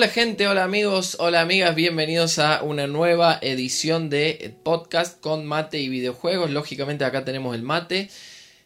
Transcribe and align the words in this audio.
Hola 0.00 0.08
gente, 0.08 0.48
hola 0.48 0.64
amigos, 0.64 1.18
hola 1.20 1.42
amigas, 1.42 1.74
bienvenidos 1.74 2.38
a 2.38 2.62
una 2.62 2.86
nueva 2.86 3.38
edición 3.42 4.08
de 4.08 4.54
podcast 4.62 5.20
con 5.20 5.44
mate 5.44 5.78
y 5.78 5.90
videojuegos. 5.90 6.50
Lógicamente 6.50 7.04
acá 7.04 7.22
tenemos 7.22 7.54
el 7.54 7.62
mate. 7.62 8.08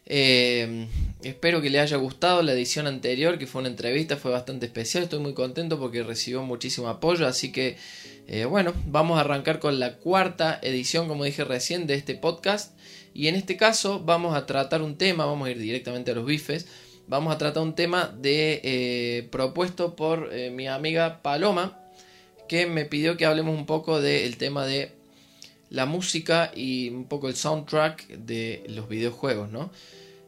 Eh, 0.05 0.87
espero 1.23 1.61
que 1.61 1.69
le 1.69 1.81
haya 1.81 1.97
gustado 1.97 2.41
la 2.41 2.53
edición 2.53 2.87
anterior, 2.87 3.37
que 3.37 3.47
fue 3.47 3.59
una 3.59 3.67
entrevista, 3.67 4.15
fue 4.15 4.31
bastante 4.31 4.65
especial. 4.67 5.03
Estoy 5.03 5.19
muy 5.19 5.33
contento 5.33 5.77
porque 5.77 6.03
recibió 6.03 6.41
muchísimo 6.41 6.87
apoyo, 6.87 7.27
así 7.27 7.51
que 7.51 7.75
eh, 8.29 8.45
bueno, 8.45 8.73
vamos 8.85 9.17
a 9.17 9.21
arrancar 9.21 9.59
con 9.59 9.77
la 9.77 9.97
cuarta 9.97 10.57
edición, 10.63 11.09
como 11.09 11.25
dije 11.25 11.43
recién, 11.43 11.85
de 11.85 11.95
este 11.95 12.15
podcast. 12.15 12.79
Y 13.13 13.27
en 13.27 13.35
este 13.35 13.57
caso 13.57 13.99
vamos 13.99 14.37
a 14.37 14.45
tratar 14.45 14.81
un 14.81 14.97
tema, 14.97 15.25
vamos 15.25 15.49
a 15.49 15.51
ir 15.51 15.59
directamente 15.59 16.11
a 16.11 16.15
los 16.15 16.25
bifes 16.25 16.65
vamos 17.07 17.33
a 17.33 17.37
tratar 17.37 17.63
un 17.63 17.75
tema 17.75 18.13
de 18.17 18.61
eh, 18.63 19.27
propuesto 19.31 19.95
por 19.95 20.29
eh, 20.33 20.49
mi 20.49 20.67
amiga 20.67 21.21
Paloma, 21.21 21.79
que 22.47 22.65
me 22.65 22.85
pidió 22.85 23.17
que 23.17 23.25
hablemos 23.25 23.57
un 23.57 23.65
poco 23.65 24.01
del 24.01 24.37
tema 24.37 24.65
de 24.65 24.91
la 25.69 25.85
música 25.85 26.51
y 26.55 26.89
un 26.89 27.05
poco 27.05 27.27
el 27.27 27.35
soundtrack 27.35 28.07
de 28.07 28.63
los 28.67 28.87
videojuegos, 28.87 29.51
¿no? 29.51 29.71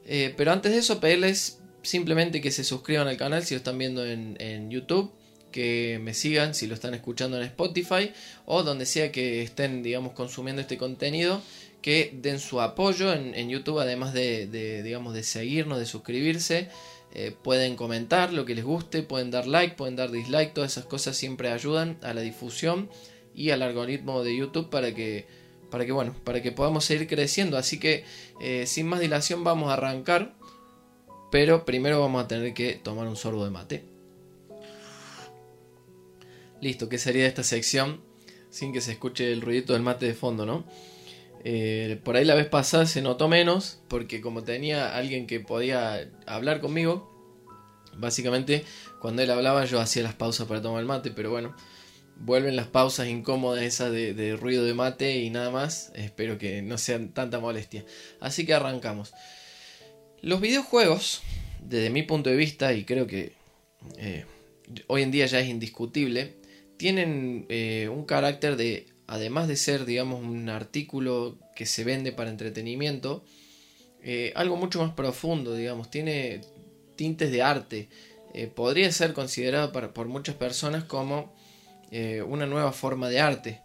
Eh, 0.06 0.34
pero 0.38 0.52
antes 0.52 0.72
de 0.72 0.80
eso, 0.80 1.00
pedirles 1.00 1.60
simplemente 1.82 2.42
que 2.42 2.52
se 2.52 2.64
suscriban 2.64 3.08
al 3.08 3.18
canal 3.18 3.44
si 3.44 3.54
lo 3.54 3.60
están 3.60 3.78
viendo 3.78 4.06
en, 4.06 4.36
en 4.40 4.70
YouTube 4.70 5.12
que 5.52 6.00
me 6.04 6.14
sigan 6.14 6.54
si 6.54 6.68
lo 6.68 6.74
están 6.74 6.94
escuchando 6.94 7.38
en 7.38 7.44
Spotify 7.44 8.12
o 8.46 8.64
donde 8.64 8.86
sea 8.86 9.12
que 9.12 9.42
estén, 9.42 9.84
digamos, 9.84 10.14
consumiendo 10.14 10.62
este 10.62 10.78
contenido 10.78 11.42
que 11.88 12.12
den 12.22 12.42
su 12.42 12.60
apoyo 12.60 13.14
en, 13.14 13.48
YouTube, 13.48 13.80
además 13.80 14.12
de, 14.12 14.82
digamos, 14.84 15.14
de 15.14 15.24
seguirnos, 15.24 15.80
de 15.80 15.86
suscribirse. 15.86 16.68
Eh, 17.14 17.34
pueden 17.42 17.78
comentar 17.78 18.34
lo 18.34 18.44
que 18.44 18.56
les 18.56 18.66
guste, 18.66 19.04
pueden 19.04 19.32
dar 19.32 19.48
like, 19.48 19.76
pueden 19.76 19.96
dar 19.96 20.12
dislike, 20.12 20.54
todas 20.54 20.74
esas 20.74 20.84
cosas 20.84 21.16
siempre 21.16 21.50
ayudan 21.50 21.98
a 22.02 22.14
la 22.14 22.20
difusión 22.20 22.90
y 23.34 23.52
al 23.52 23.62
algoritmo 23.62 24.22
de 24.22 24.36
YouTube 24.36 24.70
para 24.70 24.94
que, 24.94 25.28
para 25.72 25.86
que, 25.86 25.94
bueno, 25.94 26.14
para 26.26 26.42
que 26.42 26.52
podamos 26.52 26.84
seguir 26.84 27.08
creciendo. 27.08 27.58
Así 27.58 27.80
que 27.80 28.04
eh, 28.42 28.66
sin 28.68 28.86
más 28.88 29.00
dilación 29.00 29.46
vamos 29.46 29.70
a 29.70 29.76
arrancar, 29.76 30.36
pero 31.32 31.64
primero 31.64 32.02
vamos 32.02 32.22
a 32.22 32.28
tener 32.28 32.54
que 32.54 32.74
tomar 32.74 33.08
un 33.08 33.16
sorbo 33.16 33.46
de 33.46 33.52
mate. 33.52 33.86
Listo, 36.60 36.90
¿qué 36.90 36.98
sería 36.98 37.28
esta 37.28 37.44
sección? 37.44 38.02
Sin 38.50 38.74
que 38.74 38.82
se 38.82 38.92
escuche 38.92 39.32
el 39.32 39.40
ruidito 39.40 39.72
del 39.72 39.84
mate 39.84 40.06
de 40.06 40.16
fondo, 40.16 40.46
¿no? 40.46 40.66
Eh, 41.50 42.02
por 42.04 42.18
ahí 42.18 42.26
la 42.26 42.36
vez 42.36 42.48
pasada 42.48 42.86
se 42.86 43.02
notó 43.02 43.30
menos, 43.30 43.80
porque 43.88 44.20
como 44.20 44.44
tenía 44.44 44.98
alguien 44.98 45.28
que 45.28 45.40
podía 45.40 46.12
hablar 46.26 46.60
conmigo, 46.60 47.10
básicamente 47.96 48.66
cuando 49.00 49.22
él 49.22 49.32
hablaba 49.32 49.64
yo 49.64 49.80
hacía 49.80 50.04
las 50.04 50.14
pausas 50.14 50.46
para 50.46 50.62
tomar 50.62 50.82
el 50.82 50.88
mate, 50.88 51.10
pero 51.10 51.32
bueno, 51.32 51.56
vuelven 52.18 52.58
las 52.58 52.68
pausas 52.68 53.08
incómodas 53.08 53.64
esas 53.64 53.94
de, 53.94 54.36
ruido 54.38 54.66
de 54.66 54.74
mate 54.74 55.20
y 55.20 55.30
nada 55.30 55.50
más, 55.50 55.94
espero 55.96 56.38
que 56.38 56.62
no 56.62 56.78
sean 56.78 57.14
tanta 57.14 57.40
molestia. 57.40 57.86
Así 58.20 58.46
que 58.46 58.54
arrancamos. 58.54 59.14
Los 60.22 60.42
videojuegos, 60.42 61.22
desde 61.62 61.90
mi 61.92 62.04
punto 62.04 62.30
de 62.30 62.36
vista, 62.36 62.74
y 62.74 62.84
creo 62.84 63.08
que 63.08 63.32
eh, 63.98 64.26
hoy 64.88 65.02
en 65.02 65.12
día 65.12 65.28
ya 65.28 65.40
es 65.40 65.48
indiscutible, 65.48 66.34
tienen 66.76 67.46
eh, 67.48 67.88
un 67.90 68.04
carácter 68.04 68.58
de 68.58 68.97
además 69.08 69.48
de 69.48 69.56
ser, 69.56 69.86
digamos, 69.86 70.22
un 70.22 70.50
artículo 70.50 71.38
que 71.56 71.66
se 71.66 71.84
vende 71.84 72.12
para 72.12 72.30
entretenimiento, 72.30 73.24
eh, 74.04 74.34
algo 74.36 74.58
mucho 74.58 74.80
más 74.80 74.94
profundo, 74.94 75.56
digamos, 75.56 75.90
tiene 75.90 76.42
tintes 76.96 77.32
de 77.32 77.42
arte. 77.42 77.90
Eh, 78.34 78.48
podría 78.48 78.92
ser 78.92 79.14
considerado 79.14 79.72
por 79.94 80.08
muchas 80.08 80.36
personas 80.36 80.84
como 80.84 81.34
eh, 81.92 82.22
una 82.22 82.46
nueva 82.46 82.74
forma 82.74 83.10
de 83.10 83.20
arte. 83.20 83.62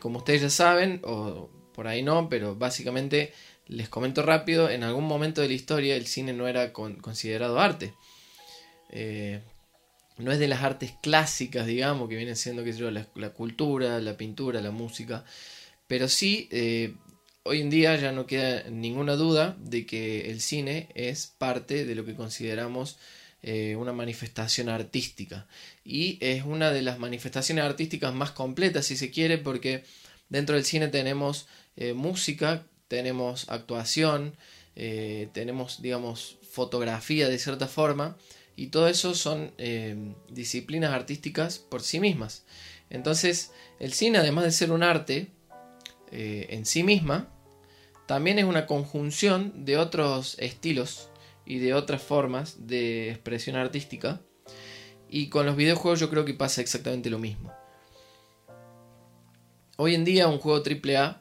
como 0.00 0.18
ustedes 0.18 0.42
ya 0.42 0.50
saben, 0.50 1.00
o 1.04 1.50
por 1.74 1.88
ahí 1.88 2.02
no, 2.02 2.28
pero 2.28 2.54
básicamente 2.54 3.32
les 3.66 3.88
comento 3.88 4.22
rápido, 4.22 4.70
en 4.70 4.84
algún 4.84 5.04
momento 5.04 5.40
de 5.40 5.48
la 5.48 5.54
historia 5.54 5.96
el 5.96 6.06
cine 6.06 6.32
no 6.32 6.46
era 6.46 6.72
considerado 6.72 7.58
arte 7.58 7.94
no 10.18 10.32
es 10.32 10.38
de 10.38 10.48
las 10.48 10.62
artes 10.62 10.92
clásicas, 11.02 11.66
digamos, 11.66 12.08
que 12.08 12.16
vienen 12.16 12.36
siendo, 12.36 12.62
qué 12.64 12.72
sé 12.72 12.90
la, 12.90 13.30
cultura, 13.30 14.00
la 14.00 14.16
pintura, 14.16 14.60
la 14.60 14.70
música, 14.70 15.24
pero 15.86 16.08
sí, 16.08 16.48
eh, 16.50 16.94
hoy 17.42 17.60
en 17.60 17.70
día 17.70 17.96
ya 17.96 18.12
no 18.12 18.26
queda 18.26 18.64
ninguna 18.70 19.16
duda 19.16 19.56
de 19.58 19.86
que 19.86 20.30
el 20.30 20.40
cine 20.40 20.88
es 20.94 21.26
parte 21.26 21.84
de 21.84 21.94
lo 21.94 22.04
que 22.04 22.14
consideramos 22.14 22.98
eh, 23.42 23.76
una 23.76 23.92
manifestación 23.92 24.68
artística. 24.68 25.46
Y 25.84 26.16
es 26.20 26.44
una 26.44 26.70
de 26.70 26.82
las 26.82 26.98
manifestaciones 26.98 27.64
artísticas 27.64 28.14
más 28.14 28.30
completas, 28.30 28.86
si 28.86 28.96
se 28.96 29.10
quiere, 29.10 29.36
porque 29.36 29.84
dentro 30.28 30.54
del 30.54 30.64
cine 30.64 30.88
tenemos 30.88 31.46
eh, 31.76 31.92
música, 31.92 32.64
tenemos 32.88 33.48
actuación, 33.50 34.36
tenemos, 34.74 35.82
digamos, 35.82 36.38
fotografía 36.50 37.28
de 37.28 37.38
cierta 37.38 37.68
forma, 37.68 38.16
y 38.56 38.68
todo 38.68 38.88
eso 38.88 39.14
son 39.14 39.52
eh, 39.58 40.14
disciplinas 40.28 40.92
artísticas 40.92 41.58
por 41.58 41.82
sí 41.82 42.00
mismas. 42.00 42.44
Entonces, 42.90 43.52
el 43.80 43.92
cine, 43.92 44.18
además 44.18 44.44
de 44.44 44.52
ser 44.52 44.70
un 44.70 44.82
arte 44.82 45.32
eh, 46.12 46.46
en 46.50 46.64
sí 46.64 46.82
misma, 46.82 47.28
también 48.06 48.38
es 48.38 48.44
una 48.44 48.66
conjunción 48.66 49.64
de 49.64 49.78
otros 49.78 50.36
estilos 50.38 51.08
y 51.46 51.58
de 51.58 51.74
otras 51.74 52.02
formas 52.02 52.66
de 52.66 53.10
expresión 53.10 53.56
artística. 53.56 54.20
Y 55.08 55.28
con 55.28 55.46
los 55.46 55.56
videojuegos 55.56 56.00
yo 56.00 56.10
creo 56.10 56.24
que 56.24 56.34
pasa 56.34 56.60
exactamente 56.60 57.10
lo 57.10 57.18
mismo. 57.18 57.52
Hoy 59.76 59.94
en 59.94 60.04
día 60.04 60.28
un 60.28 60.38
juego 60.38 60.62
AAA, 60.64 61.20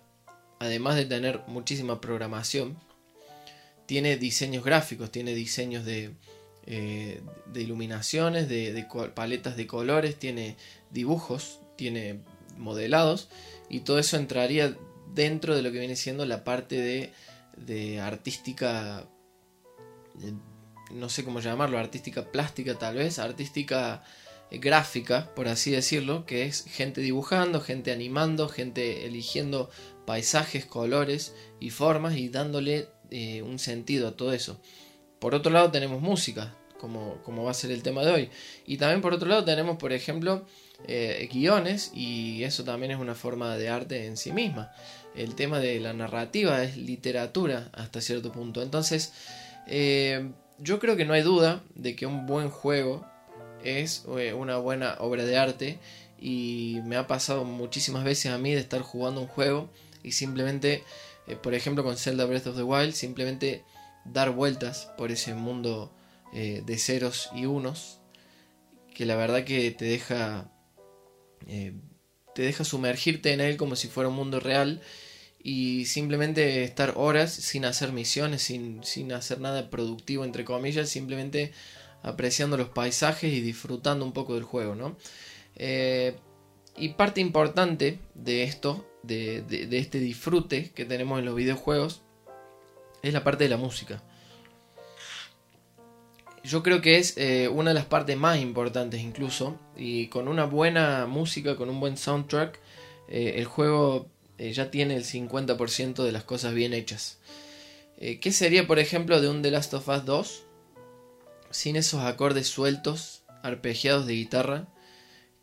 además 0.60 0.96
de 0.96 1.06
tener 1.06 1.42
muchísima 1.48 2.00
programación, 2.00 2.78
tiene 3.88 4.18
diseños 4.18 4.64
gráficos, 4.64 5.12
tiene 5.12 5.34
diseños 5.34 5.86
de, 5.86 6.14
eh, 6.66 7.22
de 7.48 7.62
iluminaciones, 7.62 8.48
de, 8.48 8.86
paletas 9.14 9.58
de 9.58 9.68
colores, 9.68 10.18
tiene 10.18 10.56
dibujos, 10.92 11.60
tiene 11.76 12.22
modelados 12.58 13.28
y 13.70 13.82
todo 13.82 14.00
eso 14.00 14.16
entraría 14.16 14.78
dentro 15.14 15.56
de 15.56 15.62
lo 15.62 15.72
que 15.72 15.80
viene 15.80 15.96
siendo 15.96 16.26
la 16.26 16.44
parte 16.44 17.12
de, 17.58 18.00
artística, 18.00 19.08
no 20.92 21.10
sé 21.10 21.24
cómo 21.24 21.40
llamarlo, 21.40 21.78
artística 21.78 22.32
plástica 22.32 22.76
tal 22.76 22.96
vez, 22.96 23.20
artística 23.20 24.04
gráfica, 24.50 25.34
por 25.36 25.48
así 25.48 25.72
decirlo, 25.72 26.26
que 26.26 26.46
es 26.46 26.64
gente 26.64 27.02
dibujando, 27.02 27.60
gente 27.62 27.92
animando, 27.92 28.48
gente 28.48 29.06
eligiendo 29.06 29.70
paisajes, 30.06 30.66
colores 30.66 31.36
y 31.60 31.72
formas 31.72 32.16
y 32.16 32.30
dándole 32.30 32.88
eh, 33.10 33.42
un 33.42 33.60
sentido 33.60 34.08
a 34.08 34.16
todo 34.16 34.34
eso. 34.34 34.60
Por 35.24 35.36
otro 35.36 35.54
lado 35.54 35.72
tenemos 35.72 36.02
música, 36.02 36.54
como, 36.82 37.16
como, 37.24 37.46
va 37.46 37.52
a 37.52 37.54
ser 37.54 37.72
el 37.72 37.82
tema 37.82 38.04
de 38.04 38.12
hoy. 38.12 38.30
Y 38.68 38.76
también 38.76 39.00
por 39.00 39.14
otro 39.14 39.30
lado 39.30 39.46
tenemos, 39.46 39.78
por 39.78 39.94
ejemplo, 39.94 40.46
eh, 40.86 41.30
guiones 41.32 41.92
y 41.96 42.44
eso 42.44 42.66
también 42.66 42.92
es 42.92 43.00
una 43.00 43.16
forma 43.16 43.56
de 43.56 43.70
arte 43.70 44.06
en 44.06 44.18
sí 44.18 44.34
misma. 44.34 44.74
El 45.16 45.34
tema 45.36 45.62
de 45.62 45.80
la 45.80 45.94
narrativa 45.94 46.62
es 46.62 46.76
literatura 46.76 47.70
hasta 47.72 48.02
cierto 48.02 48.34
punto. 48.34 48.62
Entonces, 48.62 49.14
eh, 49.66 50.30
yo 50.60 50.78
creo 50.80 50.98
que 50.98 51.06
no 51.06 51.14
hay 51.14 51.22
duda 51.22 51.64
de 51.74 51.96
que 51.96 52.06
un 52.06 52.26
buen 52.26 52.50
juego 52.50 53.06
es 53.64 54.04
eh, 54.18 54.34
una 54.34 54.58
buena 54.58 54.98
obra 55.00 55.24
de 55.24 55.38
arte 55.38 55.80
y 56.20 56.80
me 56.84 56.98
ha 56.98 57.08
pasado 57.08 57.46
muchísimas 57.46 58.04
veces 58.04 58.34
a 58.34 58.38
mí 58.38 58.54
de 58.54 58.60
estar 58.60 58.82
jugando 58.82 59.22
un 59.22 59.28
juego 59.28 59.70
y 60.04 60.12
simplemente, 60.12 60.84
por 61.42 61.54
ejemplo 61.54 61.86
con 61.86 61.96
Zelda 61.96 62.26
Breath 62.26 62.48
of 62.48 62.58
the 62.58 62.64
Wild, 62.64 62.92
simplemente 62.92 63.64
dar 64.06 64.32
vueltas 64.32 64.92
por 64.98 65.12
ese 65.12 65.34
mundo 65.34 65.96
eh, 66.34 66.64
de 66.66 66.78
ceros 66.78 67.30
y 67.36 67.46
unos 67.46 68.00
que 68.94 69.06
la 69.06 69.16
verdad 69.16 69.44
que 69.44 69.72
te 69.72 69.86
deja 69.86 70.52
eh, 71.48 71.74
te 72.36 72.42
deja 72.42 72.64
sumergirte 72.64 73.34
en 73.34 73.42
él 73.42 73.58
como 73.58 73.76
si 73.76 73.88
fuera 73.88 74.10
un 74.10 74.16
mundo 74.16 74.40
real 74.40 74.82
y 75.44 75.86
simplemente 75.86 76.64
estar 76.64 76.94
horas 76.96 77.34
sin 77.34 77.66
hacer 77.66 77.92
misiones, 77.92 78.42
sin, 78.44 78.84
sin 78.84 79.12
hacer 79.12 79.42
nada 79.42 79.70
productivo 79.70 80.24
entre 80.24 80.46
comillas, 80.46 80.90
simplemente 80.90 81.52
apreciando 82.02 82.58
los 82.58 82.70
paisajes 82.70 83.34
y 83.34 83.42
disfrutando 83.42 84.06
un 84.06 84.14
poco 84.14 84.36
del 84.36 84.44
juego, 84.44 84.76
¿no? 84.76 84.98
Eh, 85.56 86.16
y 86.78 86.90
parte 86.90 87.22
importante 87.22 88.00
de 88.16 88.44
esto, 88.44 88.88
de, 89.04 89.42
de, 89.42 89.78
este 89.78 90.00
disfrute 90.00 90.72
que 90.72 90.86
tenemos 90.86 91.20
en 91.20 91.26
los 91.26 91.36
videojuegos, 91.36 92.03
es 93.04 93.14
la 93.14 93.24
parte 93.24 93.44
de 93.44 93.50
la 93.50 93.58
música. 93.58 94.02
Yo 96.44 96.64
creo 96.64 96.82
que 96.82 96.98
es 96.98 97.18
eh, 97.18 97.48
una 97.48 97.70
de 97.70 97.76
las 97.76 97.86
partes 97.86 98.18
más 98.18 98.40
importantes 98.40 99.02
incluso. 99.02 99.60
Y 99.78 100.08
con 100.08 100.28
una 100.28 100.46
buena 100.46 101.06
música, 101.06 101.56
con 101.56 101.70
un 101.70 101.80
buen 101.80 101.98
soundtrack, 101.98 102.60
eh, 103.08 103.36
el 103.38 103.46
juego 103.46 104.10
eh, 104.38 104.52
ya 104.52 104.72
tiene 104.72 104.96
el 104.96 105.04
50% 105.04 106.04
de 106.04 106.12
las 106.12 106.24
cosas 106.24 106.54
bien 106.54 106.74
hechas. 106.74 107.20
¿Qué 108.20 108.34
sería, 108.34 108.68
por 108.68 108.80
ejemplo, 108.80 109.22
de 109.22 109.30
un 109.30 109.42
The 109.42 109.52
Last 109.52 109.74
of 109.76 109.88
Us 109.88 110.04
2? 110.04 110.44
Sin 111.52 111.78
esos 111.78 112.02
acordes 112.02 112.48
sueltos, 112.48 113.24
arpegiados 113.44 114.06
de 114.08 114.14
guitarra, 114.16 114.68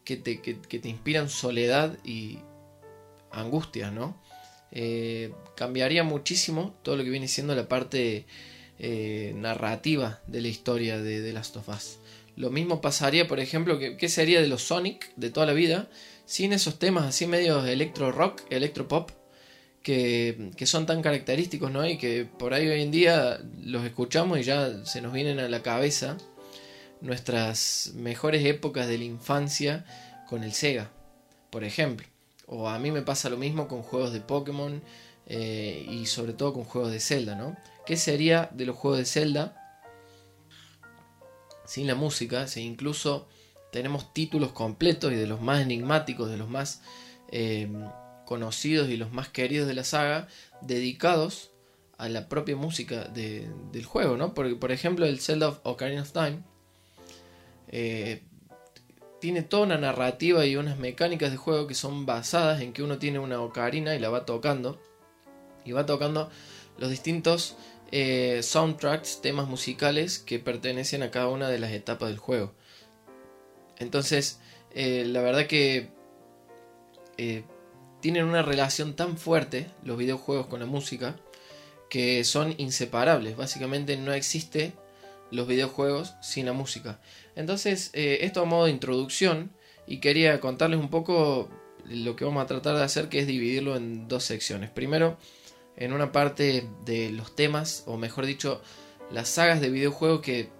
que 0.04 0.18
te, 0.18 0.42
que, 0.42 0.54
te 0.54 0.88
inspiran 0.90 1.30
soledad 1.30 1.96
y 2.04 2.40
angustia, 3.30 3.90
¿no? 3.90 4.20
Eh, 4.72 5.32
cambiaría 5.56 6.04
muchísimo 6.04 6.74
todo 6.82 6.96
lo 6.96 7.04
que 7.04 7.10
viene 7.10 7.28
siendo 7.28 7.54
la 7.54 7.68
parte 7.68 8.24
eh, 8.78 9.32
narrativa 9.36 10.20
de 10.26 10.40
la 10.40 10.48
historia 10.48 11.00
de 11.00 11.20
The 11.20 11.32
Last 11.32 11.56
of 11.56 11.68
Us. 11.68 11.98
Lo 12.36 12.50
mismo 12.50 12.80
pasaría, 12.80 13.28
por 13.28 13.40
ejemplo, 13.40 13.78
que, 13.78 13.96
¿qué 13.96 14.08
sería 14.08 14.40
de 14.40 14.48
los 14.48 14.62
Sonic 14.62 15.14
de 15.16 15.30
toda 15.30 15.46
la 15.46 15.52
vida 15.52 15.90
sin 16.24 16.52
esos 16.52 16.78
temas 16.78 17.04
así 17.04 17.26
medio 17.26 17.66
electro 17.66 18.12
rock, 18.12 18.42
electro 18.50 18.86
pop, 18.86 19.10
que, 19.82 20.50
que, 20.56 20.66
son 20.66 20.86
tan 20.86 21.02
característicos, 21.02 21.70
¿no? 21.72 21.86
Y 21.86 21.98
que 21.98 22.24
por 22.24 22.54
ahí 22.54 22.68
hoy 22.68 22.82
en 22.82 22.90
día 22.90 23.40
los 23.62 23.84
escuchamos 23.84 24.38
y 24.38 24.44
ya 24.44 24.84
se 24.84 25.00
nos 25.00 25.12
vienen 25.12 25.40
a 25.40 25.48
la 25.48 25.62
cabeza 25.62 26.18
nuestras 27.00 27.92
mejores 27.94 28.44
épocas 28.44 28.86
de 28.86 28.98
la 28.98 29.04
infancia 29.04 29.84
con 30.28 30.44
el 30.44 30.52
Sega, 30.52 30.90
por 31.50 31.64
ejemplo. 31.64 32.09
O 32.52 32.68
a 32.68 32.80
mí 32.80 32.90
me 32.90 33.02
pasa 33.02 33.30
lo 33.30 33.36
mismo 33.36 33.68
con 33.68 33.82
juegos 33.82 34.12
de 34.12 34.20
Pokémon 34.20 34.82
eh, 35.26 35.86
y 35.88 36.06
sobre 36.06 36.32
todo 36.32 36.52
con 36.52 36.64
juegos 36.64 36.90
de 36.90 36.98
Zelda, 36.98 37.36
¿no? 37.36 37.56
¿Qué 37.86 37.96
sería 37.96 38.50
de 38.52 38.66
los 38.66 38.74
juegos 38.74 38.98
de 38.98 39.04
Zelda 39.04 39.80
sin 41.64 41.86
la 41.86 41.94
música? 41.94 42.48
Si 42.48 42.62
incluso 42.62 43.28
tenemos 43.70 44.12
títulos 44.12 44.50
completos 44.50 45.12
y 45.12 45.14
de 45.14 45.28
los 45.28 45.40
más 45.40 45.62
enigmáticos, 45.62 46.28
de 46.28 46.38
los 46.38 46.50
más 46.50 46.82
eh, 47.30 47.70
conocidos 48.26 48.88
y 48.88 48.96
los 48.96 49.12
más 49.12 49.28
queridos 49.28 49.68
de 49.68 49.74
la 49.74 49.84
saga, 49.84 50.26
dedicados 50.60 51.52
a 51.98 52.08
la 52.08 52.28
propia 52.28 52.56
música 52.56 53.04
del 53.04 53.84
juego, 53.84 54.16
¿no? 54.16 54.34
Por, 54.34 54.58
por 54.58 54.72
ejemplo, 54.72 55.06
el 55.06 55.20
Zelda 55.20 55.50
of 55.50 55.60
Ocarina 55.62 56.02
of 56.02 56.10
Time 56.10 56.42
eh, 57.72 58.24
tiene 59.20 59.42
toda 59.42 59.64
una 59.64 59.78
narrativa 59.78 60.46
y 60.46 60.56
unas 60.56 60.78
mecánicas 60.78 61.30
de 61.30 61.36
juego 61.36 61.66
que 61.66 61.74
son 61.74 62.06
basadas 62.06 62.60
en 62.60 62.72
que 62.72 62.82
uno 62.82 62.98
tiene 62.98 63.18
una 63.18 63.40
ocarina 63.40 63.94
y 63.94 63.98
la 63.98 64.08
va 64.08 64.24
tocando. 64.24 64.80
Y 65.64 65.72
va 65.72 65.86
tocando 65.86 66.30
los 66.78 66.90
distintos 66.90 67.56
eh, 67.92 68.40
soundtracks, 68.42 69.20
temas 69.20 69.46
musicales 69.46 70.18
que 70.18 70.38
pertenecen 70.38 71.02
a 71.02 71.10
cada 71.10 71.28
una 71.28 71.48
de 71.48 71.58
las 71.58 71.72
etapas 71.72 72.08
del 72.08 72.18
juego. 72.18 72.54
Entonces, 73.78 74.40
eh, 74.72 75.04
la 75.06 75.20
verdad 75.20 75.46
que 75.46 75.90
tienen 78.00 78.24
una 78.24 78.42
relación 78.42 78.96
tan 78.96 79.18
fuerte 79.18 79.66
los 79.84 79.98
videojuegos 79.98 80.46
con 80.46 80.60
la 80.60 80.66
música 80.66 81.16
que 81.90 82.24
son 82.24 82.54
inseparables. 82.56 83.36
Básicamente 83.36 83.96
no 83.96 84.12
existe 84.12 84.72
los 85.30 85.46
videojuegos 85.46 86.14
sin 86.20 86.46
la 86.46 86.52
música. 86.52 87.00
Entonces, 87.36 87.90
eh, 87.92 88.18
esto 88.22 88.42
a 88.42 88.44
modo 88.44 88.66
de 88.66 88.72
introducción 88.72 89.50
y 89.86 89.98
quería 89.98 90.40
contarles 90.40 90.80
un 90.80 90.90
poco 90.90 91.48
lo 91.88 92.16
que 92.16 92.24
vamos 92.24 92.42
a 92.42 92.46
tratar 92.46 92.76
de 92.76 92.84
hacer, 92.84 93.08
que 93.08 93.18
es 93.20 93.26
dividirlo 93.26 93.76
en 93.76 94.08
dos 94.08 94.24
secciones. 94.24 94.70
Primero, 94.70 95.18
en 95.76 95.92
una 95.92 96.12
parte 96.12 96.68
de 96.84 97.10
los 97.10 97.34
temas, 97.34 97.84
o 97.86 97.96
mejor 97.96 98.26
dicho, 98.26 98.60
las 99.10 99.28
sagas 99.28 99.60
de 99.60 99.70
videojuegos 99.70 100.20
que 100.20 100.50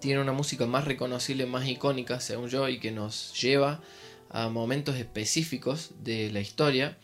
tienen 0.00 0.22
una 0.22 0.32
música 0.32 0.66
más 0.66 0.84
reconocible, 0.84 1.46
más 1.46 1.66
icónica, 1.66 2.20
según 2.20 2.48
yo, 2.48 2.68
y 2.68 2.78
que 2.78 2.90
nos 2.90 3.40
lleva 3.40 3.80
a 4.28 4.48
momentos 4.48 4.96
específicos 4.96 5.92
de 6.02 6.30
la 6.30 6.40
historia, 6.40 6.98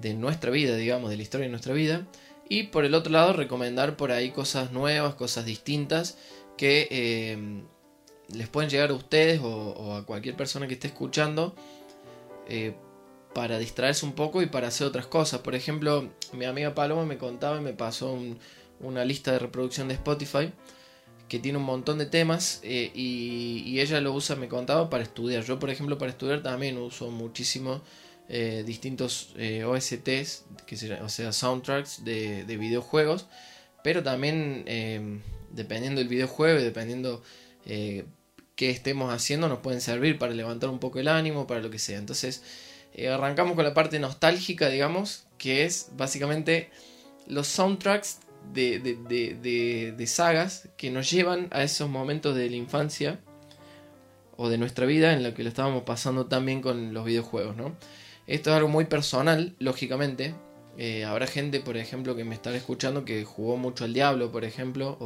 de 0.00 0.14
nuestra 0.14 0.50
vida, 0.50 0.76
digamos, 0.76 1.10
de 1.10 1.16
la 1.16 1.22
historia 1.22 1.46
de 1.46 1.50
nuestra 1.50 1.72
vida. 1.72 2.06
Y 2.50 2.64
por 2.64 2.84
el 2.84 2.94
otro 2.94 3.12
lado, 3.12 3.32
recomendar 3.32 3.96
por 3.96 4.10
ahí 4.10 4.32
cosas 4.32 4.72
nuevas, 4.72 5.14
cosas 5.14 5.44
distintas 5.44 6.18
que 6.58 6.88
eh, 6.90 7.62
les 8.34 8.48
pueden 8.48 8.68
llegar 8.68 8.90
a 8.90 8.94
ustedes 8.94 9.40
o, 9.40 9.94
a 9.94 10.04
cualquier 10.04 10.36
persona 10.36 10.66
que 10.66 10.74
esté 10.74 10.88
escuchando 10.88 11.54
eh, 12.48 12.74
para 13.32 13.56
distraerse 13.56 14.04
un 14.04 14.14
poco 14.14 14.42
y 14.42 14.46
para 14.46 14.66
hacer 14.66 14.84
otras 14.84 15.06
cosas. 15.06 15.40
Por 15.42 15.54
ejemplo, 15.54 16.10
mi 16.32 16.44
amiga 16.44 16.74
Paloma 16.74 17.06
me 17.06 17.18
contaba 17.18 17.58
y 17.58 17.60
me 17.60 17.72
pasó 17.72 18.18
una 18.80 19.04
lista 19.04 19.30
de 19.30 19.38
reproducción 19.38 19.86
de 19.86 19.94
Spotify 19.94 20.52
que 21.28 21.38
tiene 21.38 21.58
un 21.58 21.64
montón 21.64 21.98
de 21.98 22.06
temas 22.06 22.58
eh, 22.64 22.90
y, 22.92 23.78
ella 23.78 24.00
lo 24.00 24.12
usa, 24.12 24.34
me 24.34 24.48
contaba, 24.48 24.90
para 24.90 25.04
estudiar. 25.04 25.44
Yo, 25.44 25.60
por 25.60 25.70
ejemplo, 25.70 25.98
para 25.98 26.10
estudiar 26.10 26.42
también 26.42 26.78
uso 26.78 27.12
muchísimo 27.12 27.80
eh, 28.30 28.62
distintos 28.64 29.34
OSTs, 29.66 30.44
que 30.66 30.98
o 31.02 31.08
sea, 31.08 31.32
soundtracks 31.32 32.04
de, 32.04 32.44
de 32.44 32.56
videojuegos, 32.56 33.26
pero 33.84 34.02
también 34.02 34.64
dependiendo 35.50 36.00
del 36.00 36.08
videojuego 36.08 36.60
y 36.60 36.62
dependiendo 36.62 37.22
que 38.60 38.68
estemos 38.68 39.10
haciendo 39.12 39.48
nos 39.48 39.60
pueden 39.60 39.80
servir 39.80 40.18
para 40.18 40.34
levantar 40.34 40.68
un 40.68 40.78
poco 40.78 40.98
el 40.98 41.08
ánimo, 41.08 41.46
para 41.46 41.60
lo 41.60 41.70
que 41.70 41.78
sea. 41.78 41.98
Entonces, 41.98 42.42
eh, 42.92 43.08
arrancamos 43.08 43.54
con 43.54 43.64
la 43.64 43.72
parte 43.72 43.98
nostálgica, 43.98 44.68
digamos, 44.68 45.26
que 45.38 45.64
es 45.64 45.88
básicamente 45.96 46.70
los 47.26 47.46
soundtracks 47.46 48.18
de, 48.52 48.78
de, 48.80 50.06
sagas 50.06 50.68
que 50.76 50.90
nos 50.90 51.10
llevan 51.10 51.48
a 51.52 51.62
esos 51.62 51.88
momentos 51.88 52.34
de 52.36 52.50
la 52.50 52.56
infancia 52.56 53.20
o 54.36 54.50
de 54.50 54.58
nuestra 54.58 54.86
vida 54.86 55.12
en 55.12 55.22
la 55.22 55.32
que 55.32 55.42
lo 55.42 55.48
estábamos 55.48 55.84
pasando 55.84 56.26
también 56.26 56.60
con 56.60 56.92
los 56.92 57.04
videojuegos, 57.04 57.56
¿no? 57.56 57.76
Esto 58.30 58.50
es 58.50 58.56
algo 58.56 58.68
muy 58.68 58.84
personal, 58.84 59.56
lógicamente. 59.58 60.36
Eh, 60.78 61.04
habrá 61.04 61.26
gente, 61.26 61.58
por 61.58 61.76
ejemplo, 61.76 62.14
que 62.14 62.22
me 62.22 62.36
estará 62.36 62.56
escuchando 62.56 63.04
que 63.04 63.24
jugó 63.24 63.56
mucho 63.56 63.82
al 63.82 63.92
Diablo, 63.92 64.30
por 64.30 64.44
ejemplo, 64.44 64.96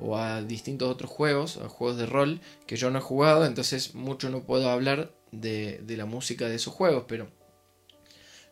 o 0.00 0.16
a 0.16 0.42
distintos 0.42 0.90
otros 0.90 1.08
juegos, 1.08 1.58
a 1.58 1.68
juegos 1.68 1.98
de 1.98 2.06
rol 2.06 2.40
que 2.66 2.74
yo 2.74 2.90
no 2.90 2.98
he 2.98 3.00
jugado, 3.00 3.46
entonces 3.46 3.94
mucho 3.94 4.28
no 4.28 4.42
puedo 4.42 4.68
hablar 4.70 5.12
de, 5.30 5.84
la 5.86 6.04
música 6.04 6.48
de 6.48 6.56
esos 6.56 6.74
juegos, 6.74 7.04
pero 7.06 7.28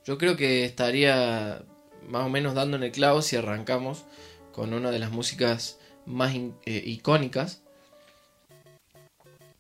yo 0.05 0.19
creo 0.19 0.37
que 0.37 0.65
estaría 0.65 1.65
más 2.09 2.25
o 2.25 2.29
menos 2.29 2.55
dando 2.55 2.77
en 2.77 2.85
el 2.85 2.93
clavo 2.93 3.23
si 3.23 3.35
arrancamos 3.35 4.05
con 4.53 4.73
una 4.73 4.93
de 4.93 5.01
las 5.01 5.11
músicas 5.11 5.81
más 6.07 6.33
eh, 6.37 6.83
icónicas 6.87 7.63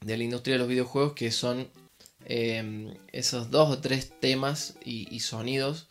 de 0.00 0.16
la 0.16 0.22
industria 0.22 0.54
de 0.54 0.60
los 0.60 0.68
videojuegos, 0.68 1.14
que 1.14 1.32
son 1.32 1.68
em, 2.24 2.94
esos 3.12 3.50
dos 3.50 3.70
o 3.70 3.78
tres 3.78 4.12
temas 4.20 4.74
y, 4.84 5.20
sonidos 5.20 5.88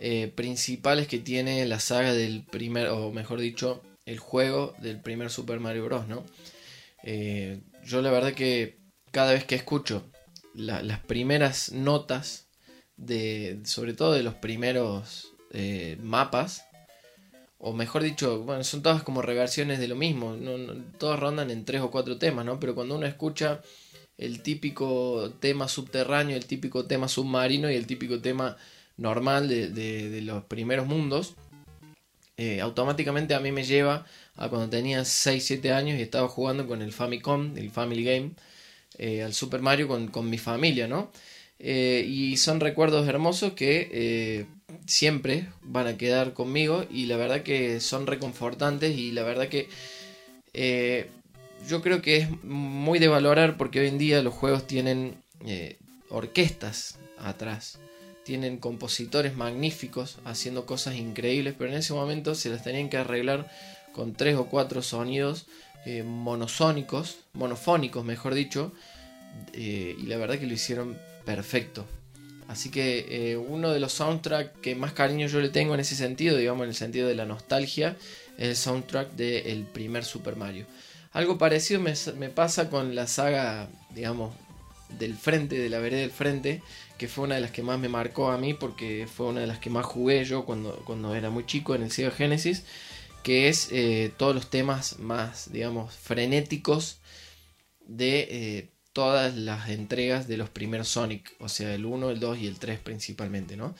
eh, 0.00 0.32
principales 0.34 1.08
que 1.08 1.18
tiene 1.18 1.66
la 1.66 1.80
saga 1.80 2.12
del 2.12 2.44
primer, 2.44 2.88
o 2.88 3.10
mejor 3.12 3.40
dicho, 3.40 3.82
el 4.06 4.18
juego 4.18 4.74
del 4.78 5.00
primer 5.00 5.30
Super 5.30 5.60
Mario 5.60 5.84
Bros. 5.84 6.08
¿no? 6.08 6.24
Eh, 7.02 7.60
yo 7.84 8.02
la 8.02 8.10
verdad 8.10 8.32
que 8.34 8.78
cada 9.10 9.32
vez 9.32 9.44
que 9.44 9.54
escucho 9.54 10.04
las 10.54 11.00
primeras 11.00 11.72
notas, 11.72 12.46
de, 12.96 13.60
sobre 13.64 13.94
todo 13.94 14.12
de 14.12 14.22
los 14.22 14.34
primeros 14.34 15.32
eh, 15.52 15.96
mapas, 16.02 16.64
o 17.58 17.72
mejor 17.72 18.02
dicho, 18.02 18.40
bueno, 18.42 18.62
son 18.64 18.82
todas 18.82 19.02
como 19.02 19.22
reversiones 19.22 19.78
de 19.78 19.88
lo 19.88 19.96
mismo, 19.96 20.36
no, 20.36 20.56
todas 20.98 21.18
rondan 21.18 21.50
en 21.50 21.64
tres 21.64 21.80
o 21.80 21.90
cuatro 21.90 22.18
temas, 22.18 22.44
¿no? 22.44 22.60
Pero 22.60 22.74
cuando 22.74 22.96
uno 22.96 23.06
escucha 23.06 23.62
el 24.18 24.42
típico 24.42 25.32
tema 25.40 25.68
subterráneo, 25.68 26.36
el 26.36 26.46
típico 26.46 26.84
tema 26.86 27.08
submarino 27.08 27.70
y 27.70 27.76
el 27.76 27.86
típico 27.86 28.20
tema 28.20 28.56
normal 28.96 29.48
de 29.48 30.20
los 30.22 30.44
primeros 30.44 30.86
mundos, 30.86 31.36
eh, 32.38 32.60
automáticamente 32.60 33.34
a 33.34 33.40
mí 33.40 33.50
me 33.50 33.64
lleva 33.64 34.06
a 34.36 34.48
cuando 34.48 34.70
tenía 34.70 35.04
6-7 35.04 35.72
años 35.72 35.98
y 35.98 36.02
estaba 36.02 36.28
jugando 36.28 36.68
con 36.68 36.82
el 36.82 36.92
Famicom, 36.92 37.56
el 37.56 37.70
Family 37.70 38.04
Game, 38.04 38.30
eh, 38.96 39.24
al 39.24 39.34
Super 39.34 39.60
Mario 39.60 39.88
con, 39.88 40.30
mi 40.30 40.38
familia, 40.38 40.86
¿no? 40.86 41.10
Eh, 41.58 42.04
y 42.08 42.36
son 42.36 42.60
recuerdos 42.60 43.08
hermosos 43.08 43.54
que 43.54 44.46
siempre 44.86 45.48
van 45.62 45.88
a 45.88 45.96
quedar 45.98 46.32
conmigo 46.32 46.86
y 46.88 47.06
la 47.06 47.16
verdad 47.16 47.42
que 47.42 47.80
son 47.80 48.06
reconfortantes 48.06 48.96
y 48.96 49.10
la 49.10 49.24
verdad 49.24 49.48
que 49.48 49.68
yo 51.66 51.82
creo 51.82 52.02
que 52.02 52.18
es 52.18 52.44
muy 52.44 52.98
de 52.98 53.08
valorar 53.08 53.56
porque 53.56 53.80
hoy 53.80 53.88
en 53.88 53.98
día 53.98 54.22
los 54.22 54.34
juegos 54.34 54.66
tienen 54.66 55.16
orquestas 56.10 56.98
atrás 57.18 57.78
tienen 58.28 58.58
compositores 58.58 59.34
magníficos 59.34 60.18
haciendo 60.26 60.66
cosas 60.66 60.96
increíbles, 60.96 61.54
pero 61.56 61.70
en 61.70 61.78
ese 61.78 61.94
momento 61.94 62.34
se 62.34 62.50
las 62.50 62.62
tenían 62.62 62.90
que 62.90 62.98
arreglar 62.98 63.50
con 63.94 64.12
tres 64.12 64.36
o 64.36 64.48
cuatro 64.48 64.82
sonidos 64.82 65.46
eh, 65.86 66.02
monosónicos, 66.02 67.20
monofónicos 67.32 68.04
mejor 68.04 68.34
dicho, 68.34 68.74
eh, 69.54 69.96
y 69.98 70.02
la 70.02 70.18
verdad 70.18 70.38
que 70.38 70.46
lo 70.46 70.52
hicieron 70.52 70.98
perfecto. 71.24 71.86
Así 72.48 72.70
que 72.70 73.06
eh, 73.08 73.38
uno 73.38 73.70
de 73.70 73.80
los 73.80 73.94
soundtracks 73.94 74.58
que 74.60 74.74
más 74.74 74.92
cariño 74.92 75.26
yo 75.26 75.40
le 75.40 75.48
tengo 75.48 75.72
en 75.72 75.80
ese 75.80 75.96
sentido, 75.96 76.36
digamos 76.36 76.64
en 76.64 76.68
el 76.68 76.76
sentido 76.76 77.08
de 77.08 77.14
la 77.14 77.24
nostalgia, 77.24 77.96
es 78.36 78.48
el 78.48 78.56
soundtrack 78.56 79.12
del 79.12 79.62
primer 79.64 80.04
Super 80.04 80.36
Mario. 80.36 80.66
Algo 81.12 81.38
parecido 81.38 81.80
me, 81.80 82.28
pasa 82.28 82.68
con 82.68 82.94
la 82.94 83.06
saga, 83.06 83.68
digamos, 83.94 84.34
del 84.98 85.16
frente, 85.16 85.58
de 85.58 85.70
la 85.70 85.78
vereda 85.78 86.02
del 86.02 86.10
frente, 86.10 86.62
que 86.96 87.08
fue 87.08 87.24
una 87.24 87.36
de 87.36 87.40
las 87.40 87.50
que 87.50 87.62
más 87.62 87.78
me 87.78 87.88
marcó 87.88 88.30
a 88.30 88.38
mí 88.38 88.54
porque 88.54 89.06
fue 89.12 89.26
una 89.26 89.40
de 89.40 89.46
las 89.46 89.58
que 89.58 89.70
más 89.70 89.86
jugué 89.86 90.24
yo 90.24 90.44
cuando, 90.44 90.76
cuando 90.84 91.14
era 91.14 91.30
muy 91.30 91.46
chico 91.46 91.74
en 91.74 91.82
el 91.82 91.90
Sega 91.90 92.10
Genesis, 92.10 92.64
que 93.22 93.48
es 93.48 93.68
eh, 93.72 94.12
todos 94.16 94.34
los 94.34 94.50
temas 94.50 94.98
más, 94.98 95.52
digamos, 95.52 95.94
frenéticos 95.94 97.00
de 97.80 98.28
eh, 98.30 98.70
todas 98.92 99.36
las 99.36 99.70
entregas 99.70 100.28
de 100.28 100.36
los 100.36 100.50
primeros 100.50 100.88
Sonic, 100.88 101.34
o 101.38 101.48
sea, 101.48 101.74
el 101.74 101.86
1, 101.86 102.10
el 102.10 102.20
2 102.20 102.38
y 102.38 102.46
el 102.46 102.58
3 102.58 102.80
principalmente, 102.80 103.56
¿no? 103.56 103.74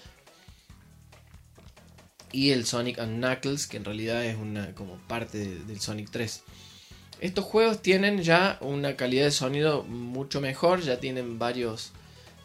Y 2.30 2.50
el 2.50 2.66
Sonic 2.66 2.98
and 2.98 3.18
Knuckles, 3.18 3.66
que 3.66 3.78
en 3.78 3.84
realidad 3.84 4.24
es 4.24 4.36
una 4.36 4.74
como 4.74 4.98
parte 5.08 5.38
del 5.38 5.80
Sonic 5.80 6.10
3. 6.10 6.42
Estos 7.20 7.44
juegos 7.44 7.82
tienen 7.82 8.22
ya 8.22 8.58
una 8.60 8.96
calidad 8.96 9.24
de 9.24 9.30
sonido 9.30 9.82
mucho 9.82 10.40
mejor, 10.40 10.82
ya 10.82 11.00
tienen 11.00 11.38
varios 11.38 11.92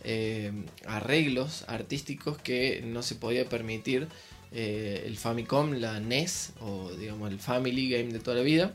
eh, 0.03 0.51
arreglos 0.85 1.63
artísticos 1.67 2.37
que 2.37 2.81
no 2.83 3.03
se 3.03 3.15
podía 3.15 3.47
permitir 3.47 4.07
eh, 4.51 5.03
el 5.05 5.17
Famicom, 5.17 5.73
la 5.73 5.99
NES 5.99 6.53
o 6.59 6.91
digamos 6.91 7.31
el 7.31 7.39
Family 7.39 7.89
Game 7.89 8.11
de 8.11 8.19
toda 8.19 8.37
la 8.37 8.43
vida. 8.43 8.73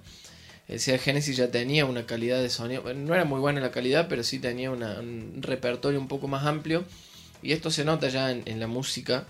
El 0.69 0.81
Sega 0.81 0.99
Genesis 0.99 1.37
ya 1.37 1.51
tenía 1.51 1.87
una 1.87 2.05
calidad 2.05 2.43
de 2.43 2.51
sonido, 2.51 2.93
no 2.93 3.15
era 3.15 3.25
muy 3.25 3.41
buena 3.41 3.61
la 3.61 3.71
calidad, 3.71 4.07
pero 4.09 4.23
sí 4.23 4.39
tenía 4.39 4.71
un 4.71 5.39
repertorio 5.41 5.99
un 5.99 6.09
poco 6.09 6.29
más 6.29 6.45
amplio. 6.45 6.85
Y 7.43 7.53
esto 7.53 7.71
se 7.71 7.85
nota 7.85 8.09
ya 8.09 8.31
en, 8.31 8.61
la 8.61 8.67
música 8.67 9.27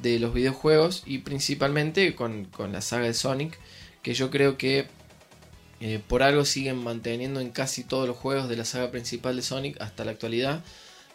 de 0.00 0.18
los 0.18 0.32
videojuegos 0.32 1.02
y 1.04 1.18
principalmente 1.18 2.14
con, 2.14 2.48
la 2.70 2.80
saga 2.80 3.06
de 3.06 3.14
Sonic, 3.14 3.58
que 4.02 4.14
yo 4.14 4.30
creo 4.30 4.56
que 4.56 4.86
eh, 5.82 6.00
por 6.06 6.22
algo 6.22 6.46
siguen 6.46 6.78
manteniendo 6.78 7.40
en 7.40 7.50
casi 7.50 7.84
todos 7.84 8.08
los 8.08 8.16
juegos 8.16 8.48
de 8.48 8.56
la 8.56 8.64
saga 8.64 8.90
principal 8.90 9.36
de 9.36 9.42
Sonic 9.42 9.80
hasta 9.80 10.04
la 10.04 10.12
actualidad 10.12 10.64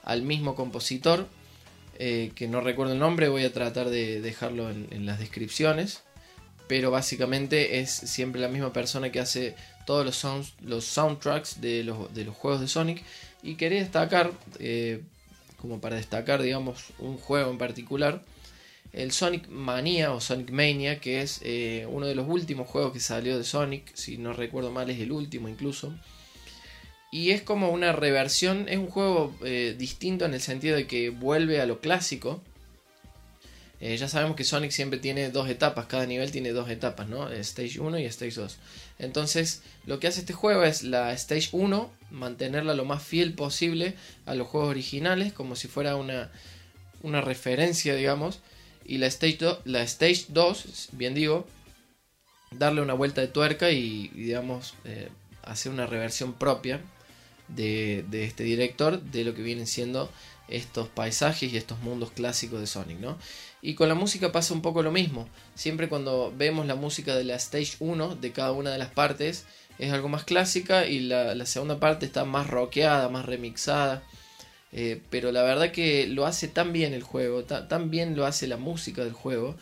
al 0.03 0.21
mismo 0.21 0.53
compositor, 0.53 1.27
eh, 1.97 2.31
que 2.35 2.47
no 2.47 2.61
recuerdo 2.61 2.93
el 2.93 2.99
nombre, 2.99 3.29
voy 3.29 3.43
a 3.43 3.51
tratar 3.51 3.89
de 3.89 4.21
dejarlo 4.21 4.69
en 4.69 5.05
las 5.05 5.19
descripciones 5.19 6.03
pero 6.67 6.91
básicamente 6.91 7.79
es 7.79 7.89
siempre 7.89 8.41
la 8.41 8.49
misma 8.49 8.73
persona 8.73 9.11
que 9.11 9.19
hace 9.19 9.55
todos 9.85 10.05
los, 10.05 10.15
sounds, 10.15 10.53
los 10.61 10.85
soundtracks 10.85 11.61
de 11.61 11.83
los, 11.83 12.13
de 12.13 12.25
los 12.25 12.35
juegos 12.35 12.61
de 12.61 12.67
Sonic. 12.67 13.03
Y 13.41 13.55
quería 13.55 13.79
destacar, 13.79 14.31
eh, 14.59 15.01
como 15.61 15.79
para 15.79 15.95
destacar, 15.95 16.41
digamos, 16.41 16.87
un 16.99 17.17
juego 17.17 17.49
en 17.49 17.57
particular, 17.57 18.21
el 18.93 19.11
Sonic 19.11 19.47
Mania 19.49 20.13
o 20.13 20.21
Sonic 20.21 20.51
Mania, 20.51 20.99
que 20.99 21.21
es 21.21 21.41
eh, 21.43 21.87
uno 21.89 22.05
de 22.05 22.15
los 22.15 22.27
últimos 22.27 22.67
juegos 22.67 22.93
que 22.93 22.99
salió 22.99 23.37
de 23.37 23.43
Sonic, 23.43 23.93
si 23.93 24.17
no 24.17 24.33
recuerdo 24.33 24.71
mal 24.71 24.89
es 24.89 24.99
el 24.99 25.11
último 25.11 25.49
incluso. 25.49 25.93
Y 27.11 27.31
es 27.31 27.41
como 27.41 27.69
una 27.69 27.93
reversión, 27.93 28.67
es 28.67 28.77
un 28.77 28.87
juego 28.87 29.33
eh, 29.43 29.75
distinto 29.77 30.25
en 30.25 30.33
el 30.33 30.41
sentido 30.41 30.75
de 30.75 30.87
que 30.87 31.09
vuelve 31.09 31.61
a 31.61 31.65
lo 31.65 31.79
clásico, 31.79 32.41
eh, 33.79 33.95
ya 33.95 34.07
sabemos 34.07 34.35
que 34.35 34.43
Sonic 34.43 34.71
siempre 34.71 34.99
tiene 34.99 35.29
dos 35.29 35.47
etapas, 35.49 35.85
cada 35.85 36.07
nivel 36.07 36.31
tiene 36.31 36.49
dos 36.49 36.69
etapas, 36.69 37.07
¿no? 37.07 37.29
Stage 37.29 37.79
1 37.79 37.99
y 37.99 38.05
Stage 38.05 38.31
2. 38.31 38.57
Entonces, 38.97 39.61
lo 39.85 39.99
que 39.99 40.07
hace 40.07 40.21
este 40.21 40.33
juego 40.33 40.63
es 40.63 40.81
la 40.81 41.13
Stage 41.13 41.49
1, 41.51 41.91
mantenerla 42.09 42.73
lo 42.73 42.85
más 42.85 43.03
fiel 43.03 43.33
posible 43.33 43.93
a 44.25 44.33
los 44.33 44.47
juegos 44.47 44.69
originales, 44.69 45.31
como 45.31 45.55
si 45.55 45.67
fuera 45.67 45.95
una, 45.95 46.31
una 47.03 47.21
referencia, 47.21 47.93
digamos. 47.93 48.39
Y 48.87 48.97
la 48.97 49.07
Stage, 49.07 49.37
2, 49.39 49.59
la 49.65 49.83
stage 49.83 50.25
2, 50.29 50.89
bien 50.93 51.13
digo, 51.13 51.45
darle 52.51 52.81
una 52.81 52.93
vuelta 52.93 53.21
de 53.21 53.27
tuerca 53.27 53.69
y, 53.69 54.07
digamos, 54.09 54.73
eh, 54.85 55.09
hacer 55.43 55.71
una 55.71 55.85
reversión 55.85 56.33
propia 56.33 56.81
de, 57.49 58.05
de 58.09 58.23
este 58.23 58.43
director 58.43 59.01
de 59.01 59.23
lo 59.23 59.35
que 59.35 59.43
vienen 59.43 59.67
siendo 59.67 60.09
estos 60.47 60.87
paisajes 60.87 61.51
y 61.51 61.57
estos 61.57 61.79
mundos 61.79 62.11
clásicos 62.11 62.59
de 62.59 62.67
Sonic, 62.67 62.99
¿no? 62.99 63.17
Y 63.61 63.73
con 63.73 63.89
la 63.89 63.95
música 63.95 64.31
pasa 64.31 64.53
un 64.53 64.61
poco 64.61 64.81
lo 64.81 64.91
mismo. 64.91 65.27
Siempre 65.55 65.89
cuando 65.89 66.33
vemos 66.35 66.65
la 66.65 66.75
música 66.75 67.15
de 67.15 67.23
la 67.23 67.35
Stage 67.35 67.75
1 67.79 68.15
de 68.15 68.31
cada 68.31 68.51
una 68.51 68.71
de 68.71 68.77
las 68.77 68.91
partes 68.91 69.45
es 69.79 69.91
algo 69.91 70.09
más 70.09 70.23
clásica 70.23 70.87
y 70.87 71.01
la, 71.01 71.45
segunda 71.45 71.79
parte 71.79 72.05
está 72.05 72.25
más 72.25 72.47
rockeada, 72.47 73.09
más 73.09 73.25
remixada. 73.25 74.03
Eh, 74.79 75.01
pero 75.09 75.31
la 75.31 75.41
verdad 75.41 75.71
que 75.71 76.05
lo 76.05 76.27
hace 76.27 76.47
tan 76.47 76.71
bien 76.71 76.93
el 76.93 77.01
juego, 77.01 77.45
tan 77.45 77.89
bien 77.89 78.15
lo 78.15 78.27
hace 78.27 78.45
la 78.45 78.57
música 78.57 79.03
del 79.03 79.11
juego, 79.11 79.57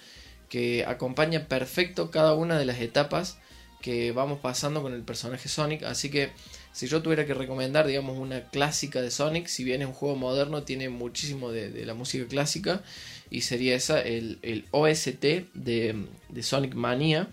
que 0.50 0.84
acompaña 0.86 1.48
perfecto 1.48 2.12
cada 2.12 2.34
una 2.34 2.60
de 2.60 2.66
las 2.66 2.82
etapas 2.82 3.38
que 3.82 4.12
vamos 4.12 4.40
pasando 4.40 4.82
con 4.82 4.94
el 4.94 5.04
personaje 5.04 5.48
Sonic. 5.48 5.84
Así 5.84 6.10
que 6.10 6.32
si 6.74 6.88
yo 6.88 7.02
tuviera 7.02 7.26
que 7.26 7.34
recomendar, 7.34 7.88
digamos, 7.88 8.18
una 8.18 8.42
clásica 8.50 9.02
de 9.02 9.10
Sonic, 9.10 9.48
si 9.48 9.64
bien 9.64 9.82
es 9.82 9.88
un 9.88 9.94
juego 9.94 10.18
moderno, 10.18 10.64
tiene 10.64 10.90
muchísimo 10.90 11.50
de, 11.50 11.86
la 11.86 11.94
música 11.94 12.28
clásica. 12.28 12.84
Y 13.30 13.42
sería 13.42 13.74
esa, 13.74 14.02
el, 14.02 14.66
OST 14.72 15.24
de, 15.54 15.96
Sonic 16.42 16.74
Mania, 16.74 17.30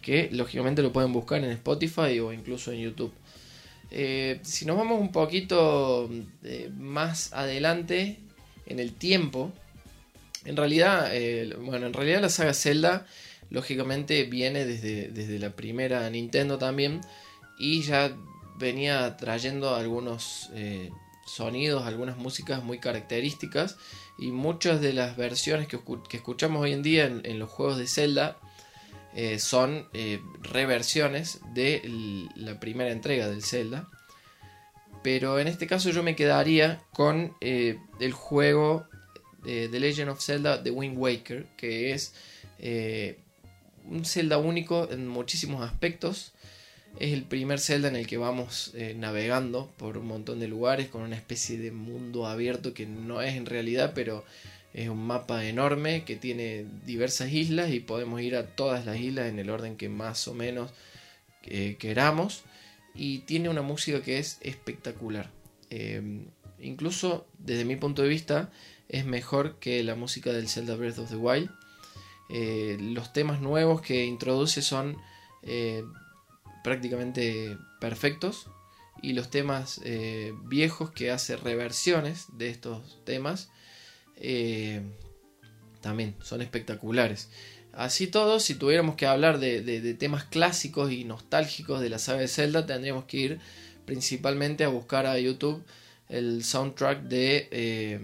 que 0.00 0.28
lógicamente 0.30 0.80
lo 0.80 0.92
pueden 0.92 1.12
buscar 1.12 1.42
en 1.42 1.50
Spotify 1.50 2.20
o 2.20 2.32
incluso 2.32 2.70
en 2.70 2.82
YouTube. 2.82 3.12
Eh, 3.90 4.40
si 4.42 4.64
nos 4.64 4.76
vamos 4.76 5.00
un 5.00 5.12
poquito 5.12 6.10
eh, 6.42 6.70
más 6.76 7.32
adelante 7.32 8.18
en 8.66 8.78
el 8.78 8.92
tiempo, 8.94 9.52
en 10.44 10.56
realidad, 10.56 11.08
eh, 11.12 11.54
bueno, 11.60 11.86
en 11.86 11.92
realidad 11.92 12.20
la 12.20 12.28
saga 12.28 12.54
Zelda 12.54 13.06
lógicamente 13.50 14.24
viene 14.24 14.64
desde, 14.64 15.08
desde 15.08 15.38
la 15.38 15.50
primera 15.50 16.08
Nintendo 16.10 16.58
también 16.58 17.00
y 17.58 17.82
ya 17.82 18.16
venía 18.58 19.16
trayendo 19.16 19.74
algunos 19.74 20.50
sonidos, 21.26 21.84
algunas 21.84 22.16
músicas 22.16 22.62
muy 22.62 22.78
características 22.78 23.76
y 24.18 24.28
muchas 24.28 24.80
de 24.80 24.92
las 24.92 25.16
versiones 25.16 25.68
que, 25.68 25.78
escuchamos 26.12 26.62
hoy 26.62 26.72
en 26.72 26.82
día 26.82 27.06
en, 27.06 27.38
los 27.38 27.50
juegos 27.50 27.76
de 27.76 27.86
Zelda 27.86 28.38
eh, 29.16 29.40
son 29.40 29.88
eh, 29.92 30.20
reversiones 30.42 31.40
de 31.52 31.82
la 32.36 32.60
primera 32.60 32.92
entrega 32.92 33.28
del 33.28 33.42
Zelda. 33.42 33.88
Pero 35.02 35.40
en 35.40 35.48
este 35.48 35.66
caso 35.66 35.90
yo 35.90 36.02
me 36.02 36.14
quedaría 36.14 36.82
con 36.92 37.36
el 37.40 38.12
juego 38.12 38.88
The 39.44 39.78
Legend 39.78 40.10
of 40.10 40.20
Zelda 40.20 40.62
The 40.62 40.72
Wind 40.72 40.98
Waker, 40.98 41.46
que 41.56 41.92
es 41.92 42.12
un 43.88 44.04
Zelda 44.04 44.38
único 44.38 44.88
en 44.90 45.06
muchísimos 45.08 45.62
aspectos. 45.62 46.32
Es 46.98 47.12
el 47.12 47.24
primer 47.24 47.60
Zelda 47.60 47.88
en 47.88 47.96
el 47.96 48.06
que 48.06 48.16
vamos 48.16 48.72
eh, 48.74 48.94
navegando 48.96 49.70
por 49.76 49.98
un 49.98 50.06
montón 50.06 50.40
de 50.40 50.48
lugares 50.48 50.88
con 50.88 51.02
una 51.02 51.16
especie 51.16 51.58
de 51.58 51.70
mundo 51.70 52.26
abierto 52.26 52.72
que 52.72 52.86
no 52.86 53.20
es 53.20 53.34
en 53.34 53.46
realidad, 53.46 53.92
pero 53.94 54.24
es 54.76 54.90
un 54.90 55.06
mapa 55.06 55.44
enorme 55.46 56.04
que 56.04 56.16
tiene 56.16 56.66
diversas 56.84 57.32
islas 57.32 57.70
y 57.70 57.80
podemos 57.80 58.20
ir 58.20 58.36
a 58.36 58.46
todas 58.54 58.84
las 58.84 58.98
islas 59.00 59.28
en 59.30 59.38
el 59.38 59.48
orden 59.48 59.76
que 59.76 59.88
más 59.88 60.28
o 60.28 60.34
menos 60.34 60.70
eh, 61.44 61.76
queramos. 61.78 62.44
Y 62.94 63.20
tiene 63.20 63.48
una 63.48 63.62
música 63.62 64.02
que 64.02 64.18
es 64.18 64.38
espectacular. 64.42 65.30
Eh, 65.70 66.26
incluso 66.60 67.26
desde 67.38 67.64
mi 67.64 67.76
punto 67.76 68.02
de 68.02 68.08
vista 68.08 68.52
es 68.90 69.06
mejor 69.06 69.58
que 69.60 69.82
la 69.82 69.94
música 69.94 70.32
del 70.32 70.48
Zelda 70.48 70.76
Breath 70.76 70.98
of 70.98 71.08
the 71.08 71.16
Wild. 71.16 71.50
los 72.94 73.12
temas 73.14 73.40
nuevos 73.40 73.80
que 73.80 74.04
introduce 74.04 74.60
son 74.60 74.98
prácticamente 76.62 77.56
perfectos 77.80 78.48
y 79.02 79.12
los 79.12 79.30
temas 79.30 79.80
eh, 79.84 80.34
viejos 80.44 80.90
que 80.90 81.10
hace 81.10 81.36
reversiones 81.36 82.26
de 82.32 82.50
estos 82.50 82.98
temas 83.04 83.50
eh, 84.16 84.82
también 85.80 86.14
son 86.22 86.42
espectaculares. 86.42 87.28
Así 87.72 88.06
todo, 88.06 88.40
si 88.40 88.54
tuviéramos 88.54 88.96
que 88.96 89.06
hablar 89.06 89.38
de, 89.38 89.94
temas 89.94 90.24
clásicos 90.24 90.90
y 90.90 91.04
nostálgicos 91.04 91.80
de 91.80 91.90
la 91.90 91.98
saga 91.98 92.20
de 92.20 92.28
Zelda, 92.28 92.64
tendríamos 92.64 93.04
que 93.04 93.16
ir 93.18 93.40
principalmente 93.84 94.64
a 94.64 94.68
buscar 94.68 95.06
a 95.06 95.18
YouTube 95.18 95.62
el 96.08 96.42
soundtrack 96.42 97.02
de 97.02 97.48
eh, 97.50 98.00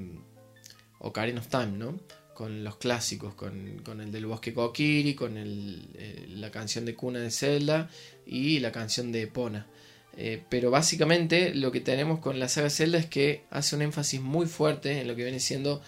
Ocarina 0.98 1.40
of 1.40 1.48
Time, 1.48 1.72
¿no? 1.78 1.98
con 2.34 2.64
los 2.64 2.76
clásicos, 2.76 3.34
con, 3.34 4.00
el 4.00 4.12
del 4.12 4.26
bosque 4.26 4.52
Kokiri, 4.52 5.14
con 5.14 5.34
eh, 5.36 6.26
la 6.30 6.50
canción 6.50 6.84
de 6.84 6.94
cuna 6.94 7.20
de 7.20 7.30
Zelda 7.30 7.88
y 8.26 8.58
la 8.60 8.72
canción 8.72 9.12
de 9.12 9.22
Epona. 9.22 9.66
Eh, 10.16 10.42
pero 10.48 10.70
básicamente 10.70 11.54
lo 11.54 11.72
que 11.72 11.80
tenemos 11.80 12.20
con 12.20 12.38
la 12.38 12.48
saga 12.48 12.70
Zelda 12.70 12.98
es 12.98 13.06
que 13.06 13.44
hace 13.50 13.76
un 13.76 13.82
énfasis 13.82 14.20
muy 14.20 14.46
fuerte 14.46 15.00
en 15.00 15.08
lo 15.08 15.16
que 15.16 15.24
viene 15.24 15.40
siendo 15.40 15.80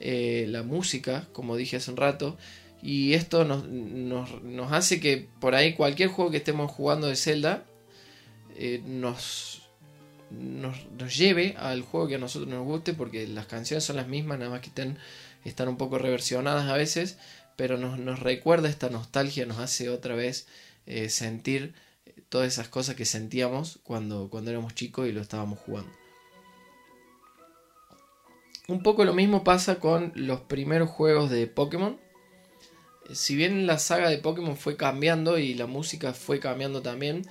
eh, 0.00 0.46
la 0.48 0.62
música, 0.62 1.26
como 1.32 1.56
dije 1.56 1.76
hace 1.76 1.90
un 1.90 1.96
rato, 1.96 2.36
y 2.82 3.14
esto 3.14 3.44
nos, 3.44 3.62
hace 4.72 5.00
que 5.00 5.28
por 5.40 5.54
ahí 5.54 5.74
cualquier 5.74 6.08
juego 6.08 6.30
que 6.30 6.36
estemos 6.36 6.70
jugando 6.70 7.08
de 7.08 7.16
Zelda 7.16 7.64
nos, 8.84 9.62
nos, 10.30 10.86
nos, 10.92 11.16
lleve 11.16 11.56
al 11.58 11.82
juego 11.82 12.08
que 12.08 12.14
a 12.16 12.18
nosotros 12.18 12.48
nos 12.48 12.64
guste, 12.64 12.94
porque 12.94 13.26
las 13.26 13.46
canciones 13.46 13.84
son 13.84 13.96
las 13.96 14.06
mismas, 14.06 14.38
nada 14.38 14.50
más 14.50 14.60
que 14.60 14.68
estén 14.68 14.98
están 15.44 15.68
un 15.68 15.76
poco 15.76 15.98
reversionadas 15.98 16.68
a 16.68 16.76
veces, 16.76 17.18
pero 17.56 17.76
nos, 17.76 18.20
recuerda 18.20 18.68
esta 18.68 18.88
nostalgia, 18.88 19.46
nos 19.46 19.58
hace 19.58 19.88
otra 19.88 20.14
vez 20.14 20.46
eh, 20.86 21.08
sentir 21.08 21.74
todas 22.28 22.48
esas 22.48 22.68
cosas 22.68 22.94
que 22.94 23.04
sentíamos 23.04 23.78
cuando, 23.82 24.28
cuando 24.30 24.50
éramos 24.50 24.74
chicos 24.74 25.08
y 25.08 25.12
lo 25.12 25.20
estábamos 25.20 25.58
jugando. 25.58 25.90
Un 28.68 28.82
poco 28.82 29.04
lo 29.04 29.14
mismo 29.14 29.44
pasa 29.44 29.80
con 29.80 30.12
los 30.14 30.40
primeros 30.40 30.90
juegos 30.90 31.30
de 31.30 31.46
Pokémon. 31.46 31.98
Si 33.10 33.34
bien 33.34 33.66
la 33.66 33.78
saga 33.78 34.10
de 34.10 34.18
Pokémon 34.18 34.58
fue 34.58 34.76
cambiando 34.76 35.38
y 35.38 35.54
la 35.54 35.66
música 35.66 36.12
fue 36.12 36.38
cambiando 36.38 36.82
también, 36.82 37.22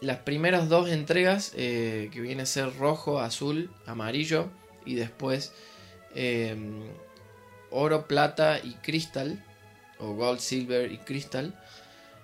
las 0.00 0.18
primeras 0.18 0.68
dos 0.68 0.90
entregas, 0.90 1.52
eh, 1.56 2.10
que 2.12 2.20
viene 2.20 2.42
a 2.42 2.46
ser 2.46 2.76
rojo, 2.76 3.20
azul, 3.20 3.70
amarillo, 3.86 4.50
y 4.84 4.96
después 4.96 5.52
em, 6.16 6.82
oro, 7.70 8.08
plata 8.08 8.58
y 8.58 8.74
cristal, 8.82 9.44
o 9.98 10.14
gold, 10.14 10.40
silver 10.40 10.90
y 10.90 10.98
cristal, 10.98 11.54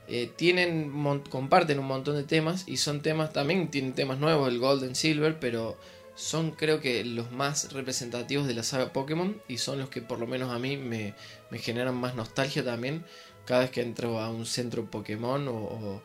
eh, 0.09 0.31
tienen, 0.35 0.93
comparten 1.31 1.79
un 1.79 1.87
montón 1.87 2.17
de 2.17 2.25
temas 2.25 2.65
y 2.67 2.79
son 2.79 3.03
temas, 3.03 3.33
también 3.33 3.71
tienen 3.71 3.93
temas 3.93 4.19
nuevos, 4.19 4.49
el 4.49 4.59
gold 4.59 4.85
and 4.85 4.95
silver, 4.95 5.39
pero 5.39 5.77
son 6.15 6.51
creo 6.51 6.81
que 6.81 7.05
los 7.05 7.31
más 7.31 7.73
representativos 7.73 8.47
de 8.47 8.55
la 8.55 8.63
saga 8.65 8.93
Pokémon 8.93 9.41
y 9.47 9.59
son 9.59 9.79
los 9.79 9.89
que 9.89 10.03
por 10.03 10.19
lo 10.19 10.27
menos 10.27 10.51
a 10.51 10.59
mí 10.59 10.77
me, 10.77 11.15
me 11.51 11.59
generan 11.59 11.95
más 11.95 12.17
nostalgia 12.17 12.65
también 12.65 13.05
cada 13.45 13.61
vez 13.61 13.71
que 13.71 13.83
entro 13.83 14.19
a 14.19 14.29
un 14.29 14.45
centro 14.45 14.85
Pokémon 14.91 15.47
o 15.49 16.03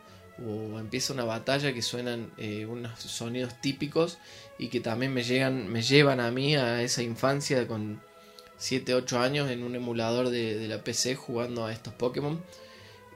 empieza 0.78 1.12
una 1.12 1.24
batalla 1.24 1.72
que 1.72 1.82
suenan 1.82 2.32
eh, 2.38 2.66
unos 2.66 2.98
sonidos 3.00 3.60
típicos 3.60 4.18
y 4.58 4.68
que 4.68 4.80
también 4.80 5.12
me 5.12 5.22
llegan 5.22 5.68
me 5.68 5.82
llevan 5.82 6.20
a 6.20 6.30
mí 6.30 6.56
a 6.56 6.82
esa 6.82 7.02
infancia 7.02 7.66
con 7.66 8.00
7 8.56 8.94
8 8.94 9.18
años 9.20 9.50
en 9.50 9.62
un 9.62 9.74
emulador 9.74 10.30
de, 10.30 10.66
la 10.68 10.82
PC 10.82 11.16
jugando 11.16 11.66
a 11.66 11.72
estos 11.72 11.92
Pokémon 11.94 12.40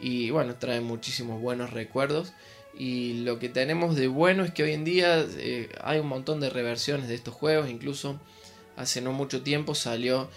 y 0.01 0.31
bueno 0.31 0.57
trae 0.57 0.81
muchísimos 0.81 1.41
buenos 1.41 1.73
recuerdos 1.73 2.33
y 2.77 3.23
lo 3.25 3.39
que 3.39 3.49
tenemos 3.49 3.97
de 3.97 4.07
bueno 4.07 4.45
es 4.45 4.53
que 4.53 4.63
hoy 4.63 4.73
en 4.73 4.85
día 4.85 5.25
eh, 5.37 5.69
hay 5.83 5.99
un 5.99 6.07
montón 6.07 6.41
de 6.41 6.51
reversiones 6.51 7.09
de 7.09 7.15
estos 7.15 7.35
juegos 7.35 7.69
incluso 7.69 8.21
hace 8.77 9.01
no 9.01 9.13
mucho 9.13 9.43
tiempo 9.43 9.75
salió 9.75 10.29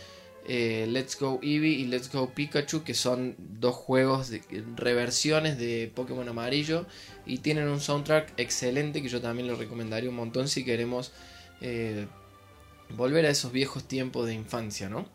eh, 0.47 0.87
Let's 0.89 1.19
Go 1.19 1.39
Eevee 1.43 1.73
y 1.73 1.85
Let's 1.85 2.11
Go 2.11 2.31
Pikachu, 2.33 2.83
que 2.83 2.95
son 2.95 3.35
dos 3.37 3.75
juegos 3.75 4.29
de 4.29 4.41
reversiones 4.75 5.59
de 5.59 5.91
Pokémon 5.93 6.27
amarillo 6.27 6.87
y 7.25 7.39
tienen 7.39 7.67
un 7.67 7.79
soundtrack 7.79 8.33
excelente 8.37 9.01
que 9.01 9.09
yo 9.09 9.21
también 9.21 9.47
lo 9.47 9.55
recomendaría 9.55 10.09
un 10.09 10.15
montón 10.15 10.47
si 10.47 10.65
queremos 10.65 11.11
eh, 11.61 12.07
volver 12.89 13.25
a 13.27 13.29
esos 13.29 13.51
viejos 13.51 13.87
tiempos 13.87 14.25
de 14.25 14.33
infancia, 14.33 14.89
¿no? 14.89 15.07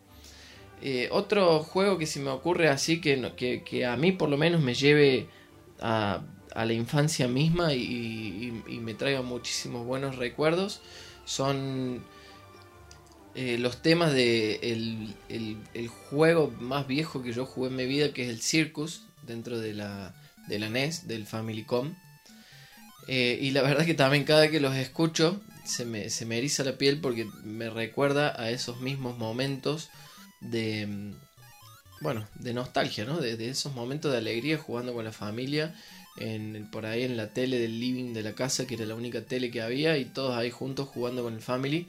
Eh, 0.83 1.09
otro 1.11 1.61
juego 1.61 1.97
que 1.97 2.06
se 2.06 2.21
me 2.21 2.30
ocurre 2.30 2.68
así 2.68 3.00
que, 3.00 3.33
que, 3.64 3.87
a 3.87 3.97
mí 3.97 4.12
por 4.12 4.28
lo 4.28 4.37
menos 4.37 4.61
me 4.61 4.75
lleve 4.75 5.26
a, 5.80 6.23
la 6.54 6.73
infancia 6.73 7.28
misma 7.28 7.73
y, 7.75 8.62
me 8.80 8.95
traiga 8.95 9.23
muchísimos 9.23 9.87
buenos 9.87 10.16
recuerdos 10.16 10.80
son 11.25 12.02
eh, 13.35 13.59
los 13.59 13.83
temas 13.83 14.12
de 14.12 14.61
el, 14.62 15.88
juego 16.11 16.52
más 16.61 16.87
viejo 16.87 17.23
que 17.23 17.33
yo 17.33 17.45
jugué 17.45 17.68
en 17.68 17.76
mi 17.76 17.87
vida, 17.87 18.12
que 18.12 18.25
es 18.25 18.30
el 18.30 18.40
Circus, 18.40 19.02
dentro 19.26 19.59
de 19.59 19.75
la, 19.75 20.14
de 20.47 20.59
la 20.59 20.71
NES, 20.71 21.09
del 21.09 21.26
Famicom. 21.26 21.95
Eh, 23.09 23.38
y 23.40 23.50
la 23.50 23.62
verdad 23.62 23.85
que 23.85 23.95
también 23.95 24.25
cada 24.25 24.50
que 24.50 24.61
los 24.61 24.75
escucho 24.75 25.40
se 25.64 25.85
me, 25.85 26.11
se 26.11 26.26
me 26.26 26.38
eriza 26.38 26.64
la 26.64 26.78
piel 26.78 27.00
porque 27.00 27.28
me 27.45 27.71
recuerda 27.71 28.40
a 28.40 28.50
esos 28.50 28.80
mismos 28.80 29.18
momentos 29.18 29.90
de, 30.40 30.86
mm, 30.86 31.14
bueno, 32.00 32.26
de 32.34 32.54
nostalgia, 32.54 33.04
¿no? 33.04 33.18
De, 33.20 33.48
esos 33.48 33.74
momentos 33.74 34.12
de 34.12 34.18
alegría 34.18 34.58
jugando 34.58 34.94
con 34.94 35.04
la 35.04 35.12
familia, 35.12 35.74
en, 36.18 36.68
por 36.70 36.86
ahí 36.86 37.04
en 37.04 37.16
la 37.16 37.28
tele 37.28 37.58
del 37.58 37.78
living 37.80 38.14
de 38.14 38.22
la 38.22 38.34
casa, 38.34 38.66
que 38.66 38.74
era 38.74 38.86
la 38.86 38.94
única 38.94 39.22
tele 39.22 39.50
que 39.50 39.62
había, 39.62 39.98
y 39.98 40.04
todos 40.06 40.36
ahí 40.36 40.50
juntos 40.50 40.88
jugando 40.88 41.22
con 41.22 41.34
el 41.34 41.40
family. 41.40 41.88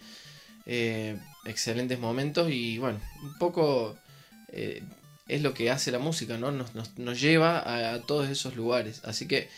Eh, 0.66 1.18
excelentes 1.46 1.98
momentos 1.98 2.52
y 2.52 2.78
bueno, 2.78 3.00
un 3.24 3.38
poco 3.38 3.98
eh, 4.50 4.84
es 5.28 5.42
lo 5.42 5.54
que 5.54 5.72
hace 5.72 5.92
la 5.92 6.00
música, 6.00 6.38
¿no? 6.38 6.52
Nos, 6.52 7.22
lleva 7.22 7.94
a, 7.94 8.02
todos 8.02 8.30
esos 8.30 8.56
lugares. 8.56 9.02
Así 9.06 9.28
que 9.28 9.50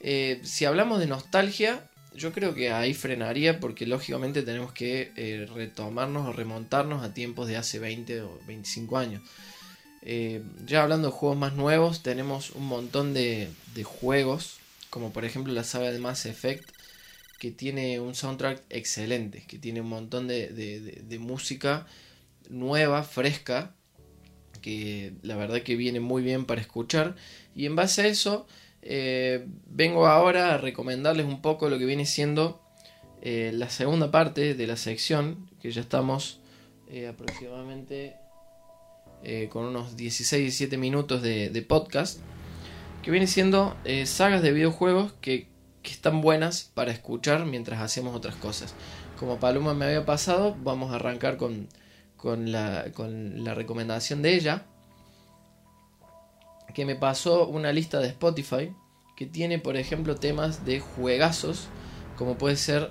eh, 0.00 0.40
si 0.44 0.64
hablamos 0.64 0.98
de 1.00 1.06
nostalgia, 1.06 1.84
yo 2.14 2.32
creo 2.32 2.54
que 2.54 2.72
ahí 2.72 2.94
frenaría 2.94 3.60
porque 3.60 3.86
lógicamente 3.86 4.42
tenemos 4.42 4.72
que 4.72 5.12
eh, 5.16 5.46
retomarnos 5.54 6.28
o 6.28 6.32
remontarnos 6.32 7.04
a 7.04 7.14
tiempos 7.14 7.48
de 7.48 7.56
hace 7.56 7.78
20 7.78 8.22
o 8.22 8.40
25 8.46 8.98
años. 8.98 9.22
ya 10.66 10.82
hablando 10.82 11.08
de 11.08 11.14
juegos 11.14 11.38
más 11.38 11.54
nuevos, 11.54 12.02
tenemos 12.02 12.50
un 12.50 12.66
montón 12.66 13.14
de, 13.14 13.48
de 13.74 13.84
juegos, 13.84 14.58
como 14.90 15.12
por 15.12 15.24
ejemplo 15.24 15.52
la 15.52 15.64
saga 15.64 15.92
de 15.92 15.98
Mass 15.98 16.26
Effect, 16.26 16.70
que 17.42 17.50
tiene 17.50 17.98
un 17.98 18.14
soundtrack 18.14 18.62
excelente, 18.70 19.42
que 19.48 19.58
tiene 19.58 19.80
un 19.80 19.88
montón 19.88 20.28
de, 20.28 21.18
música 21.18 21.88
nueva, 22.48 23.02
fresca, 23.02 23.74
que 24.60 25.14
la 25.22 25.34
verdad 25.34 25.62
que 25.62 25.74
viene 25.74 25.98
muy 25.98 26.22
bien 26.22 26.44
para 26.44 26.60
escuchar. 26.60 27.16
Y 27.56 27.66
en 27.66 27.74
base 27.74 28.02
a 28.02 28.06
eso, 28.06 28.46
eh, 28.82 29.46
vengo 29.66 30.06
ahora 30.06 30.54
a 30.54 30.58
recomendarles 30.58 31.26
un 31.26 31.40
poco 31.40 31.68
lo 31.68 31.78
que 31.78 31.84
viene 31.84 32.06
siendo 32.06 32.60
eh, 33.20 33.50
la 33.54 33.70
segunda 33.70 34.10
parte 34.10 34.54
de 34.54 34.66
la 34.66 34.76
sección, 34.76 35.48
que 35.60 35.70
ya 35.70 35.80
estamos 35.80 36.40
eh, 36.88 37.08
aproximadamente 37.08 38.16
con 39.50 39.66
unos 39.66 39.96
16-17 39.96 40.76
minutos 40.78 41.22
de, 41.22 41.48
de, 41.48 41.62
podcast, 41.62 42.18
que 43.02 43.12
viene 43.12 43.28
siendo 43.28 43.76
sagas 44.04 44.42
de 44.42 44.50
videojuegos 44.50 45.12
que 45.20 45.52
que 45.82 45.90
están 45.90 46.20
buenas 46.20 46.70
para 46.74 46.92
escuchar 46.92 47.44
mientras 47.44 47.80
hacemos 47.80 48.14
otras 48.14 48.36
cosas. 48.36 48.74
Como 49.18 49.38
Paloma 49.38 49.74
me 49.74 49.86
había 49.86 50.06
pasado, 50.06 50.56
vamos 50.62 50.92
a 50.92 50.96
arrancar 50.96 51.36
con, 51.36 51.68
con, 52.16 52.52
la, 52.52 52.86
con 52.94 53.44
la 53.44 53.54
recomendación 53.54 54.22
de 54.22 54.34
ella, 54.34 54.66
que 56.74 56.84
me 56.84 56.96
pasó 56.96 57.46
una 57.46 57.72
lista 57.72 58.00
de 58.00 58.08
Spotify 58.08 58.72
que 59.16 59.26
tiene, 59.26 59.58
por 59.58 59.76
ejemplo, 59.76 60.16
temas 60.16 60.64
de 60.64 60.80
juegazos, 60.80 61.68
como 62.16 62.38
puede 62.38 62.56
ser 62.56 62.90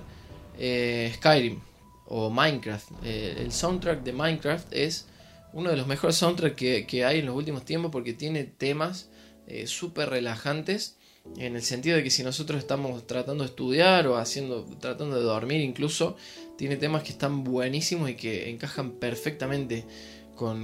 eh, 0.58 1.12
Skyrim 1.16 1.60
o 2.06 2.30
Minecraft. 2.30 2.90
Eh, 3.04 3.36
el 3.38 3.52
soundtrack 3.52 4.02
de 4.02 4.12
Minecraft 4.12 4.72
es 4.72 5.08
uno 5.52 5.70
de 5.70 5.76
los 5.76 5.86
mejores 5.86 6.16
soundtracks 6.16 6.56
que, 6.56 7.04
hay 7.04 7.20
en 7.20 7.26
los 7.26 7.36
últimos 7.36 7.64
tiempos 7.64 7.90
porque 7.90 8.12
tiene 8.12 8.44
temas 8.44 9.10
eh, 9.46 9.66
súper 9.66 10.10
relajantes 10.10 10.96
en 11.36 11.54
el 11.56 11.62
sentido 11.62 11.96
de 11.96 12.02
que 12.02 12.10
si 12.10 12.22
nosotros 12.22 12.58
estamos 12.58 13.06
tratando 13.06 13.44
de 13.44 13.50
estudiar 13.50 14.06
o 14.06 14.16
haciendo, 14.16 14.64
tratando 14.80 15.16
de 15.16 15.22
dormir 15.22 15.60
incluso, 15.60 16.16
tiene 16.56 16.76
temas 16.76 17.02
que 17.02 17.10
están 17.10 17.44
buenísimos 17.44 18.10
y 18.10 18.14
que 18.14 18.50
encajan 18.50 18.92
perfectamente 18.92 19.84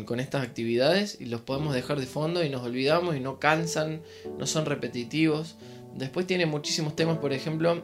con, 0.04 0.18
estas 0.18 0.42
actividades 0.42 1.18
y 1.20 1.26
los 1.26 1.42
podemos 1.42 1.72
dejar 1.72 2.00
de 2.00 2.06
fondo 2.06 2.42
y 2.42 2.48
nos 2.48 2.62
olvidamos 2.62 3.14
y 3.16 3.20
no 3.20 3.38
cansan, 3.38 4.02
no 4.36 4.46
son 4.46 4.66
repetitivos. 4.66 5.56
Después 5.94 6.26
tiene 6.26 6.46
muchísimos 6.46 6.96
temas, 6.96 7.18
por 7.18 7.32
ejemplo, 7.32 7.82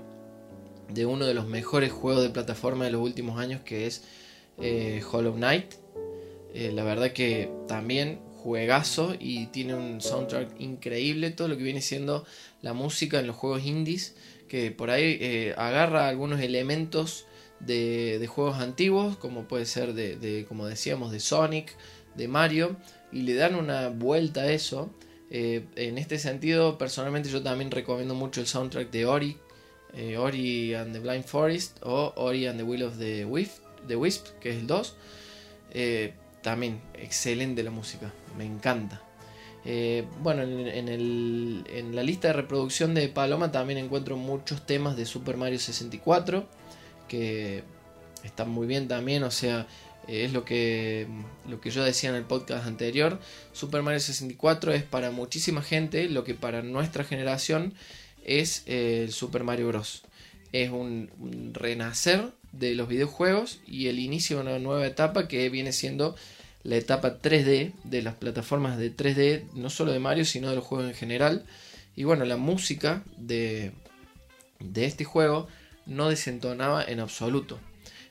de 0.89 1.07
uno 1.07 1.25
de 1.25 1.35
los 1.35 1.47
mejores 1.47 1.93
juegos 1.93 2.25
de 2.25 2.31
plataforma 2.31 2.85
de 2.85 2.91
los 2.91 3.01
últimos 3.01 3.39
años 3.39 3.61
que 3.61 3.87
es 3.87 4.03
eh, 4.59 5.03
Hollow 5.11 5.35
Knight. 5.35 5.75
Eh, 6.53 6.73
la 6.73 6.83
verdad 6.83 7.13
que 7.13 7.51
también 7.69 8.21
juegazo 8.43 9.15
y 9.19 9.47
tiene 9.47 9.75
un 9.75 10.01
soundtrack 10.01 10.61
increíble, 10.61 11.31
todo 11.31 11.47
lo 11.47 11.57
que 11.57 11.63
viene 11.63 11.81
siendo 11.81 12.27
la 12.61 12.73
música 12.73 13.21
en 13.21 13.29
los 13.29 13.37
juegos 13.37 13.65
indies, 13.65 14.17
que 14.49 14.73
por 14.73 14.91
ahí 14.91 15.17
eh, 15.21 15.55
agarra 15.57 16.09
algunos 16.09 16.41
elementos 16.41 17.27
de, 17.66 18.27
juegos 18.29 18.59
antiguos, 18.59 19.16
como 19.16 19.44
puede 19.44 19.66
ser 19.66 19.94
de, 19.94 20.44
como 20.48 20.66
decíamos, 20.66 21.12
de 21.12 21.20
Sonic, 21.20 21.74
de 22.14 22.29
Mario, 22.29 22.77
y 23.12 23.22
le 23.22 23.35
dan 23.35 23.55
una 23.55 23.88
vuelta 23.88 24.42
a 24.42 24.50
eso. 24.50 24.90
Eh, 25.31 25.64
en 25.77 25.98
este 25.98 26.18
sentido, 26.18 26.79
personalmente 26.79 27.29
yo 27.29 27.42
también 27.42 27.70
recomiendo 27.70 28.14
mucho 28.14 28.40
el 28.40 28.46
soundtrack 28.46 28.90
de 28.90 29.07
Ori, 29.07 29.37
eh, 29.94 30.16
Ori 30.16 30.74
and 30.74 30.92
the 30.92 31.00
Blind 31.00 31.24
Forest 31.24 31.79
o 31.83 32.12
Ori 32.16 32.46
and 32.46 32.59
the 32.59 32.64
Will 32.64 32.83
of 32.83 32.98
the 32.98 33.24
Wisp, 33.24 33.62
the 33.87 33.96
Wisp 33.96 34.27
que 34.40 34.50
es 34.50 34.57
el 34.57 34.66
2 34.66 34.96
también 36.44 36.81
excelente 36.92 37.64
la 37.64 37.70
música, 37.70 38.12
me 38.38 38.44
encanta. 38.44 39.00
Eh, 39.64 40.05
bueno, 40.20 40.42
en, 40.42 41.96
la 41.96 42.03
lista 42.03 42.29
de 42.29 42.35
reproducción 42.35 42.94
de 42.94 43.09
Paloma 43.09 43.50
también 43.50 43.79
encuentro 43.79 44.16
muchos 44.16 44.66
temas 44.66 44.94
de 44.94 45.07
Super 45.07 45.38
Mario 45.38 45.59
64 45.59 46.46
que 47.09 47.62
están 48.23 48.51
muy 48.51 48.67
bien 48.67 48.88
también, 48.88 49.23
o 49.23 49.31
sea, 49.31 49.67
es 50.09 50.33
lo 50.33 50.45
que, 50.45 51.07
lo 51.49 51.61
que 51.61 51.71
yo 51.71 51.85
decía 51.85 52.11
en 52.11 52.17
el 52.17 52.25
podcast 52.25 52.67
anterior. 52.67 53.21
Super 53.53 53.83
Mario 53.83 54.01
64 54.01 54.73
es 54.73 54.83
para 54.83 55.11
muchísima 55.11 55.62
gente 55.62 56.09
lo 56.09 56.25
que 56.25 56.35
para 56.35 56.62
nuestra 56.62 57.05
generación 57.05 57.75
es 58.25 58.62
el 58.67 59.12
Super 59.12 59.45
Mario 59.45 59.69
Bros. 59.69 60.03
Es 60.53 60.71
un 60.71 61.11
renacer 61.53 62.31
de 62.53 62.75
los 62.75 62.88
videojuegos 62.88 63.61
y 63.67 63.88
el 63.88 63.99
inicio 63.99 64.37
de 64.37 64.43
una 64.43 64.59
nueva 64.59 64.87
etapa 64.87 65.27
que 65.27 65.49
viene 65.49 65.73
siendo 65.73 66.14
la 66.62 66.77
etapa 66.77 67.21
3D 67.21 67.73
de 67.85 68.03
las 68.03 68.14
plataformas 68.14 68.79
de 68.79 68.95
3D, 68.95 69.53
no 69.55 69.69
solo 69.69 69.93
de 69.93 69.99
Mario, 69.99 70.25
sino 70.25 70.49
de 70.49 70.57
los 70.57 70.64
juegos 70.64 70.88
en 70.88 70.95
general. 70.95 71.45
Y 71.97 72.05
bueno, 72.05 72.25
la 72.25 72.37
música 72.37 73.05
de, 73.19 73.73
de 74.61 74.87
este 74.87 75.05
juego 75.05 75.49
no 75.87 76.09
desentonaba 76.09 76.85
en 76.85 77.01
absoluto. 77.01 77.59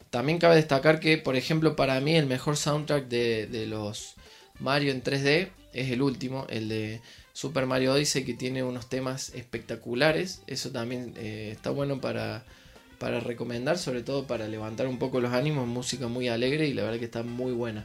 También 0.10 0.38
cabe 0.38 0.56
destacar 0.56 1.00
que, 1.00 1.18
por 1.18 1.36
ejemplo, 1.36 1.76
para 1.76 2.00
mí 2.00 2.16
el 2.16 2.28
mejor 2.28 2.56
soundtrack 2.56 3.08
de, 3.08 3.66
los 3.68 4.14
Mario 4.60 4.92
en 4.92 5.04
3D 5.04 5.50
es 5.74 5.90
el 5.90 6.04
último, 6.04 6.46
el 6.50 6.70
de 6.70 7.02
Super 7.34 7.66
Mario 7.66 7.94
Odyssey 7.94 8.24
que 8.24 8.36
tiene 8.36 8.62
unos 8.62 8.90
temas 8.90 9.34
espectaculares. 9.34 10.44
Eso 10.46 10.70
también 10.70 11.16
eh, 11.18 11.50
está 11.52 11.72
bueno 11.72 12.00
para, 12.00 12.44
para 13.00 13.22
recomendar, 13.22 13.80
sobre 13.80 14.04
todo 14.04 14.28
para 14.28 14.48
levantar 14.48 14.88
un 14.88 15.00
poco 15.00 15.20
los 15.20 15.34
ánimos. 15.34 15.68
Música 15.68 16.08
muy 16.08 16.28
alegre 16.28 16.68
y 16.68 16.74
la 16.74 16.84
verdad 16.84 17.00
que 17.00 17.06
está 17.06 17.24
muy 17.24 17.52
buena. 17.52 17.84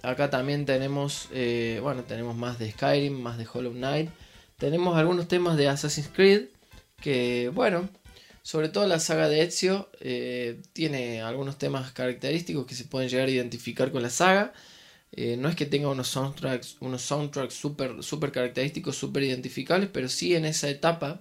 Acá 0.00 0.30
también 0.30 0.64
tenemos, 0.64 1.28
eh, 1.34 1.80
bueno, 1.82 2.02
tenemos 2.04 2.34
más 2.34 2.58
de 2.58 2.70
Skyrim, 2.70 3.20
más 3.20 3.36
de 3.36 3.46
Hollow 3.52 3.72
Knight. 3.72 4.08
Tenemos 4.56 4.96
algunos 4.96 5.28
temas 5.28 5.58
de 5.58 5.68
Assassin's 5.68 6.08
Creed 6.08 6.46
que, 7.00 7.50
bueno, 7.54 7.88
sobre 8.42 8.68
todo 8.68 8.86
la 8.86 9.00
saga 9.00 9.28
de 9.28 9.42
Ezio 9.42 9.90
eh, 10.00 10.60
tiene 10.72 11.20
algunos 11.20 11.58
temas 11.58 11.90
característicos 11.90 12.64
que 12.64 12.76
se 12.76 12.84
pueden 12.84 13.08
llegar 13.08 13.26
a 13.26 13.32
identificar 13.32 13.90
con 13.90 14.02
la 14.02 14.10
saga. 14.10 14.52
Eh, 15.10 15.36
no 15.36 15.48
es 15.48 15.56
que 15.56 15.66
tenga 15.66 15.88
unos 15.88 16.06
soundtracks, 16.06 16.76
unos 16.80 17.02
soundtracks 17.02 17.54
super, 17.54 18.02
super 18.04 18.30
característicos, 18.30 18.96
super 18.96 19.24
identificables, 19.24 19.90
pero 19.92 20.08
sí 20.08 20.36
en 20.36 20.44
esa 20.44 20.68
etapa 20.68 21.20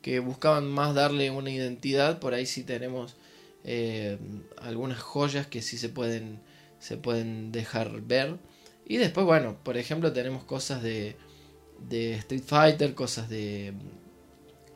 que 0.00 0.18
buscaban 0.20 0.66
más 0.66 0.94
darle 0.94 1.30
una 1.30 1.50
identidad. 1.50 2.20
Por 2.20 2.32
ahí 2.32 2.46
sí 2.46 2.62
tenemos 2.62 3.16
eh, 3.64 4.16
algunas 4.56 4.98
joyas 5.00 5.46
que 5.46 5.60
sí 5.60 5.76
se 5.76 5.90
pueden, 5.90 6.40
se 6.78 6.96
pueden 6.96 7.52
dejar 7.52 8.00
ver. 8.00 8.38
Y 8.86 8.96
después, 8.96 9.26
bueno, 9.26 9.58
por 9.62 9.76
ejemplo, 9.76 10.12
tenemos 10.12 10.44
cosas 10.44 10.82
de, 10.82 11.16
de 11.88 12.14
Street 12.14 12.44
Fighter, 12.46 12.94
cosas 12.94 13.28
de, 13.28 13.74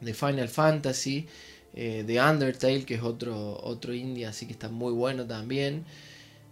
de 0.01 0.15
Final 0.15 0.49
Fantasy, 0.49 1.27
eh, 1.75 2.05
de 2.07 2.21
Undertale, 2.21 2.85
que 2.85 2.95
es 2.95 3.03
otro, 3.03 3.59
otro 3.63 3.95
indie, 3.95 4.27
así 4.27 4.47
que 4.47 4.53
está 4.53 4.69
muy 4.69 4.93
bueno 4.93 5.27
también. 5.27 5.85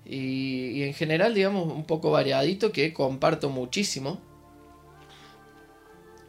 Y, 0.05 0.83
en 0.83 0.94
general, 0.94 1.35
digamos, 1.35 1.72
un 1.72 1.85
poco 1.85 2.11
variadito 2.11 2.72
que 2.72 2.92
comparto 2.92 3.50
muchísimo. 3.50 4.20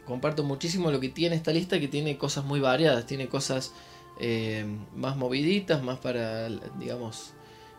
Comparto 0.06 0.44
muchísimo 0.44 0.90
lo 0.90 1.00
que 1.00 1.08
tiene 1.08 1.34
esta 1.34 1.52
lista, 1.52 1.80
que 1.80 1.88
tiene 1.88 2.16
cosas 2.18 2.44
muy 2.44 2.60
variadas, 2.60 3.06
tiene 3.06 3.28
cosas 3.28 3.72
eh, 4.20 4.64
más 4.94 5.16
moviditas, 5.16 5.82
más 5.82 5.98
para, 5.98 6.48
digamos, 6.78 7.32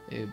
eh, 0.09 0.27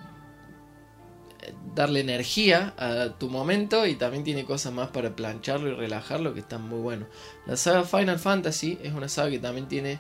darle 1.75 2.01
energía 2.01 2.75
a 2.77 3.19
tu 3.19 3.29
momento 3.29 3.87
y 3.87 3.95
también 3.95 4.25
tiene 4.25 4.45
cosas 4.45 4.73
más 4.73 4.89
para 4.89 5.17
plancharlo 5.17 5.69
y 5.71 5.75
relajarlo 5.75 6.35
que 6.35 6.41
están 6.41 6.69
muy 6.69 6.81
buenos. 6.81 7.09
La 7.47 7.57
saga 7.57 7.85
Final 7.85 8.19
Fantasy 8.19 8.79
es 8.83 8.93
una 8.93 9.09
saga 9.09 9.31
que 9.31 9.39
también 9.39 9.69
tiene 9.69 9.99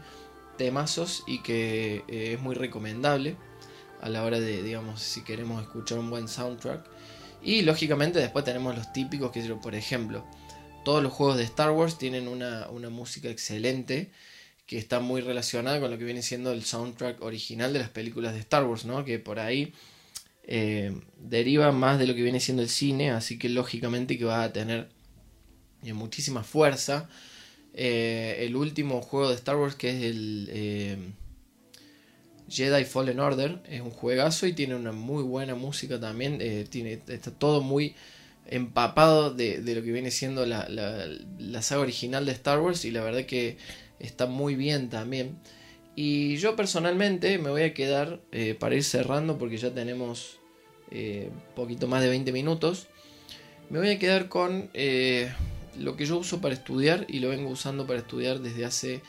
temazos 0.57 1.25
y 1.27 1.43
que 1.43 2.05
eh, 2.09 2.35
es 2.35 2.41
muy 2.41 2.55
recomendable 2.55 3.37
a 4.01 4.09
la 4.09 4.25
hora 4.25 4.41
de, 4.41 4.63
digamos, 4.63 5.01
si 5.01 5.23
queremos 5.23 5.63
escuchar 5.63 5.99
un 5.99 6.11
buen 6.11 6.29
soundtrack. 6.29 6.85
Y 7.43 7.63
lógicamente 7.63 8.19
después 8.19 8.45
tenemos 8.45 8.77
los 8.77 8.93
típicos 8.93 9.33
que, 9.33 9.43
por 9.55 9.75
ejemplo, 9.75 10.25
todos 10.85 11.03
los 11.03 11.13
juegos 11.13 11.37
de 11.37 11.45
Star 11.45 11.71
Wars 11.71 11.99
tienen 11.99 12.29
una, 12.29 12.69
música 12.91 13.29
excelente 13.29 14.11
que 14.67 14.79
está 14.79 15.01
muy 15.01 15.21
relacionada 15.21 15.81
con 15.81 15.91
lo 15.91 15.99
que 15.99 16.05
viene 16.05 16.23
siendo 16.23 16.53
el 16.53 16.65
soundtrack 16.65 17.23
original 17.23 17.73
de 17.73 17.81
las 17.81 17.91
películas 17.91 18.35
de 18.35 18.41
Star 18.41 18.65
Wars, 18.65 18.85
¿no? 18.85 19.05
Que 19.05 19.19
por 19.19 19.39
ahí 19.39 19.73
eh, 20.45 20.93
deriva 21.19 21.71
más 21.73 21.99
de 21.99 22.07
lo 22.07 22.15
que 22.15 22.23
viene 22.23 22.41
siendo 22.41 22.63
el 22.63 22.69
cine, 22.69 23.11
así 23.11 23.39
que 23.39 23.49
lógicamente 23.49 24.19
que 24.19 24.25
va 24.25 24.43
a 24.43 24.53
tener 24.53 24.89
eh, 25.85 25.93
muchísima 25.93 26.43
fuerza. 26.43 27.09
Eh, 27.75 28.39
el 28.41 28.57
último 28.57 29.01
juego 29.01 29.31
de 29.31 29.35
Star 29.37 29.57
Wars 29.57 29.75
que 29.75 29.91
es 29.91 30.03
el 30.03 31.15
Jedi 32.49 32.85
Fallen 32.85 33.19
Order 33.19 33.63
es 33.67 33.81
un 33.81 33.91
juegazo 33.91 34.47
y 34.47 34.53
tiene 34.53 34.75
una 34.75 34.93
muy 34.93 35.23
buena 35.23 35.55
música 35.55 35.99
también. 35.99 36.39
Tiene, 36.69 37.01
está 37.07 37.31
todo 37.31 37.63
muy 37.63 37.95
empapado 38.47 39.33
de, 39.33 39.59
lo 39.59 39.83
que 39.83 39.93
viene 39.93 40.11
siendo 40.11 40.45
la, 40.45 41.63
saga 41.63 41.81
original 41.81 42.27
de 42.27 42.33
Star 42.33 42.61
Wars 42.61 42.85
y 42.85 42.91
la 42.91 43.03
verdad 43.03 43.25
que 43.25 43.57
está 43.99 44.27
muy 44.27 44.55
bien 44.55 44.91
también. 44.91 45.39
Y 45.95 46.37
yo 46.37 46.57
personalmente 46.57 47.39
me 47.39 47.51
voy 47.51 47.63
a 47.63 47.75
quedar 47.75 48.21
eh, 48.33 48.55
para 48.59 48.75
ir 48.75 48.85
cerrando 48.85 49.39
porque 49.39 49.59
ya 49.59 49.75
tenemos 49.75 50.39
eh, 50.91 51.31
poquito 51.55 51.87
más 51.87 52.03
de 52.03 52.09
20 52.09 52.33
minutos. 52.33 52.87
Me 53.69 53.79
voy 53.79 53.91
a 53.91 53.99
quedar 53.99 54.29
con 54.29 54.71
lo 55.79 55.97
que 55.97 56.07
yo 56.07 56.19
uso 56.19 56.41
para 56.41 56.55
estudiar 56.55 57.07
y 57.09 57.21
lo 57.21 57.29
vengo 57.29 57.51
usando 57.51 57.87
para 57.87 58.01
estudiar 58.01 58.41
desde 58.41 58.65
hace 58.65 59.03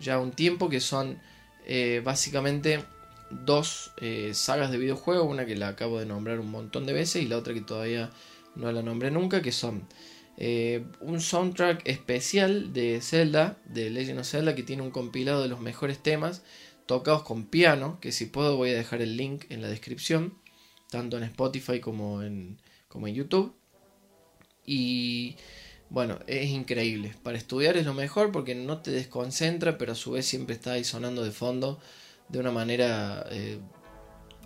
ya 0.00 0.18
un 0.18 0.32
tiempo 0.32 0.68
que 0.68 0.80
son 0.80 1.20
eh, 1.66 2.00
básicamente 2.04 2.82
dos 3.30 3.92
eh, 3.98 4.30
sagas 4.32 4.70
de 4.70 4.78
videojuegos, 4.78 5.28
una 5.28 5.44
que 5.44 5.56
la 5.56 5.68
acabo 5.68 5.98
de 5.98 6.06
nombrar 6.06 6.40
un 6.40 6.50
montón 6.50 6.86
de 6.86 6.92
veces 6.92 7.22
y 7.22 7.28
la 7.28 7.36
otra 7.36 7.52
que 7.52 7.60
todavía 7.60 8.10
no 8.54 8.72
la 8.72 8.82
nombré 8.82 9.10
nunca, 9.10 9.42
que 9.42 9.52
son 9.52 9.86
eh, 10.40 10.84
un 11.00 11.20
soundtrack 11.20 11.82
especial 11.88 12.72
de 12.72 13.00
Zelda, 13.00 13.58
de 13.64 13.90
Legend 13.90 14.20
of 14.20 14.28
Zelda, 14.28 14.54
que 14.54 14.62
tiene 14.62 14.82
un 14.82 14.92
compilado 14.92 15.42
de 15.42 15.48
los 15.48 15.60
mejores 15.60 15.98
temas 15.98 16.42
tocados 16.86 17.24
con 17.24 17.44
piano, 17.44 17.98
que 18.00 18.12
si 18.12 18.26
puedo 18.26 18.56
voy 18.56 18.70
a 18.70 18.76
dejar 18.76 19.02
el 19.02 19.16
link 19.16 19.46
en 19.48 19.62
la 19.62 19.68
descripción, 19.68 20.38
tanto 20.90 21.16
en 21.18 21.24
Spotify 21.24 21.80
como 21.80 22.22
en, 22.22 22.58
YouTube. 23.12 23.52
Y 24.64 25.36
bueno, 25.90 26.20
es 26.28 26.48
increíble. 26.50 27.14
Para 27.24 27.36
estudiar 27.36 27.76
es 27.76 27.84
lo 27.84 27.94
mejor 27.94 28.30
porque 28.30 28.54
no 28.54 28.78
te 28.78 28.92
desconcentra, 28.92 29.76
pero 29.76 29.92
a 29.92 29.96
su 29.96 30.12
vez 30.12 30.24
siempre 30.24 30.54
está 30.54 30.72
ahí 30.72 30.84
sonando 30.84 31.24
de 31.24 31.32
fondo 31.32 31.80
de 32.28 32.38
una 32.38 32.52
manera 32.52 33.26
eh, 33.32 33.58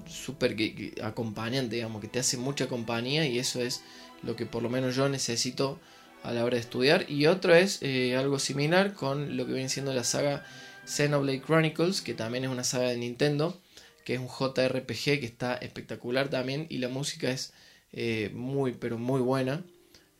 súper 0.07 0.57
acompañante, 1.03 1.77
digamos, 1.77 2.01
que 2.01 2.09
te 2.09 2.19
hace 2.19 2.39
mucha 2.39 2.67
compañía 2.67 3.27
y 3.27 3.39
eso 3.39 3.61
es 3.61 3.83
lo 4.23 4.37
que 4.37 4.47
por 4.47 4.63
lo 4.63 4.71
menos 4.71 4.95
yo 4.95 5.09
necesito 5.09 5.81
a 6.23 6.33
la 6.33 6.45
hora 6.45 6.55
de 6.55 6.61
estudiar. 6.61 7.11
Y 7.11 7.27
otro 7.27 7.55
es 7.55 7.79
eh, 7.83 8.17
algo 8.17 8.39
similar 8.39 8.95
con 8.95 9.37
lo 9.37 9.47
que 9.47 9.53
viene 9.53 9.69
siendo 9.69 9.93
la 9.93 10.05
saga 10.05 10.45
Xenoblade 10.87 11.43
Chronicles, 11.43 12.01
que 12.01 12.15
también 12.15 12.45
es 12.45 12.51
una 12.51 12.65
saga 12.65 12.89
de 12.89 12.97
Nintendo, 12.97 13.61
que 14.05 14.15
es 14.15 14.21
un 14.21 14.29
JRPG 14.29 15.21
que 15.21 15.27
está 15.27 15.55
espectacular 15.55 16.29
también 16.29 16.67
y 16.69 16.79
la 16.79 16.89
música 16.89 17.31
es 17.31 17.53
eh, 17.93 18.31
muy, 18.35 18.73
pero 18.73 18.99
muy 18.99 19.21
buena. 19.21 19.65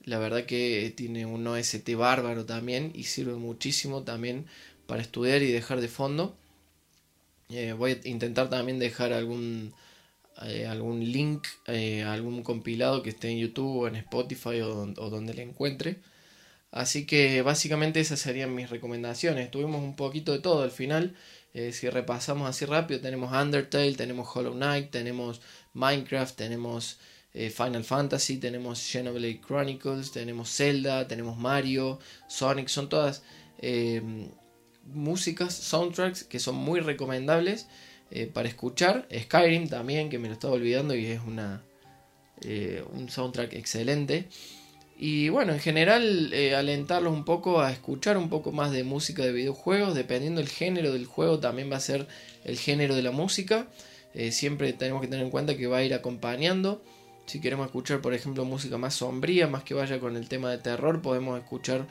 La 0.05 0.19
verdad 0.19 0.45
que 0.47 0.93
tiene 0.97 1.27
un 1.27 1.47
OST 1.47 1.95
bárbaro 1.95 2.45
también 2.45 2.91
y 2.95 3.05
sirve 3.05 3.35
muchísimo 3.35 4.03
también 4.03 4.47
para 4.87 5.03
estudiar 5.03 5.43
y 5.43 5.53
dejar 5.53 5.81
de 5.81 5.89
fondo. 5.89 6.37
Eh, 7.49 7.73
voy 7.73 7.93
a 7.93 8.09
intentar 8.09 8.51
también 8.51 8.79
dejar 8.79 9.13
algún, 9.13 9.75
eh, 10.45 10.67
algún 10.67 11.01
link, 11.13 11.47
eh, 11.67 12.03
algún 12.05 12.43
compilado 12.43 13.03
que 13.03 13.11
esté 13.11 13.29
en 13.31 13.39
YouTube 13.39 13.83
o 13.83 13.89
en 13.89 13.97
Spotify 13.97 14.61
o, 14.63 14.87
donde 14.87 15.35
le 15.35 15.43
encuentre. 15.43 15.99
Así 16.71 17.07
que 17.07 17.43
básicamente 17.43 18.01
esas 18.01 18.21
serían 18.21 18.55
mis 18.55 18.71
recomendaciones. 18.71 19.51
Tuvimos 19.51 19.83
un 19.83 19.95
poquito 19.97 20.33
de 20.33 20.39
todo 20.41 20.63
al 20.63 20.71
final. 20.71 21.15
si 21.73 21.91
repasamos 21.91 22.49
así 22.49 22.65
rápido, 22.65 23.01
tenemos 23.01 23.31
Undertale, 23.33 23.95
tenemos 23.95 24.27
Hollow 24.35 24.55
Knight, 24.55 24.91
tenemos 24.91 25.43
Minecraft, 25.75 26.35
tenemos 26.35 26.99
eh, 27.35 27.51
Final 27.51 27.85
Fantasy, 27.85 28.39
tenemos 28.39 28.79
Xenoblade 28.79 29.41
Chronicles, 29.41 30.13
tenemos 30.13 30.51
Zelda, 30.51 31.07
tenemos 31.09 31.37
Mario, 31.39 31.99
Sonic, 32.29 32.69
son 32.69 32.89
todas 32.89 33.23
músicas, 34.85 35.55
soundtracks 35.55 36.25
que 36.25 36.41
son 36.41 36.57
muy 36.57 36.81
recomendables 36.81 37.69
eh, 38.15 38.27
para 38.27 38.49
escuchar. 38.49 39.09
Skyrim 39.11 39.69
también, 39.69 40.11
que 40.11 40.19
me 40.19 40.29
lo 40.29 40.35
estaba 40.35 40.53
olvidando 40.53 40.95
y 40.95 41.07
es 41.07 41.21
una, 41.27 41.63
eh, 42.43 42.85
un 42.93 43.09
soundtrack 43.09 43.55
excelente. 43.55 44.29
Y 44.99 45.31
bueno, 45.31 45.55
en 45.55 45.61
general 45.61 46.33
alentarlos 46.55 47.13
un 47.13 47.25
poco 47.25 47.61
a 47.61 47.73
escuchar 47.73 48.19
un 48.19 48.29
poco 48.29 48.53
más 48.53 48.71
de 48.71 48.85
música 48.85 49.25
de 49.25 49.33
videojuegos, 49.33 49.95
dependiendo 49.95 50.41
del 50.41 50.51
género 50.51 50.93
del 50.93 51.07
juego 51.07 51.41
también 51.41 51.73
va 51.73 51.77
a 51.77 51.81
ser 51.81 52.07
el 52.45 52.59
género 52.59 52.95
de 52.95 53.03
la 53.03 53.11
música. 53.11 53.67
siempre 54.31 54.73
tenemos 54.75 55.01
que 55.01 55.09
tener 55.09 55.25
en 55.25 55.31
cuenta 55.31 55.57
que 55.57 55.67
va 55.67 55.79
a 55.79 55.83
ir 55.83 55.95
acompañando. 55.95 56.85
Si 57.27 57.41
queremos 57.41 57.67
escuchar, 57.67 58.01
por 58.01 58.15
ejemplo, 58.15 58.45
música 58.45 58.79
más 58.79 58.95
sombría, 58.95 59.47
más 59.49 59.65
que 59.65 59.75
vaya 59.75 59.99
con 59.99 60.17
el 60.17 60.29
tema 60.29 60.51
de 60.51 60.59
terror, 60.59 61.03
podemos 61.03 61.41
escuchar 61.41 61.87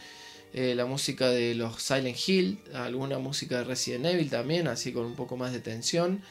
eh, 0.54 0.76
la 0.76 0.86
música 0.86 1.30
de 1.30 1.56
los 1.56 1.82
Silent 1.82 2.18
Hill, 2.28 2.60
alguna 2.74 3.20
música 3.20 3.60
de 3.60 3.64
Resident 3.64 4.06
Evil 4.06 4.30
también, 4.30 4.68
así 4.68 4.92
con 4.92 5.06
un 5.06 5.16
poco 5.16 5.38
más 5.38 5.54
de 5.54 5.60
tensión. 5.60 6.22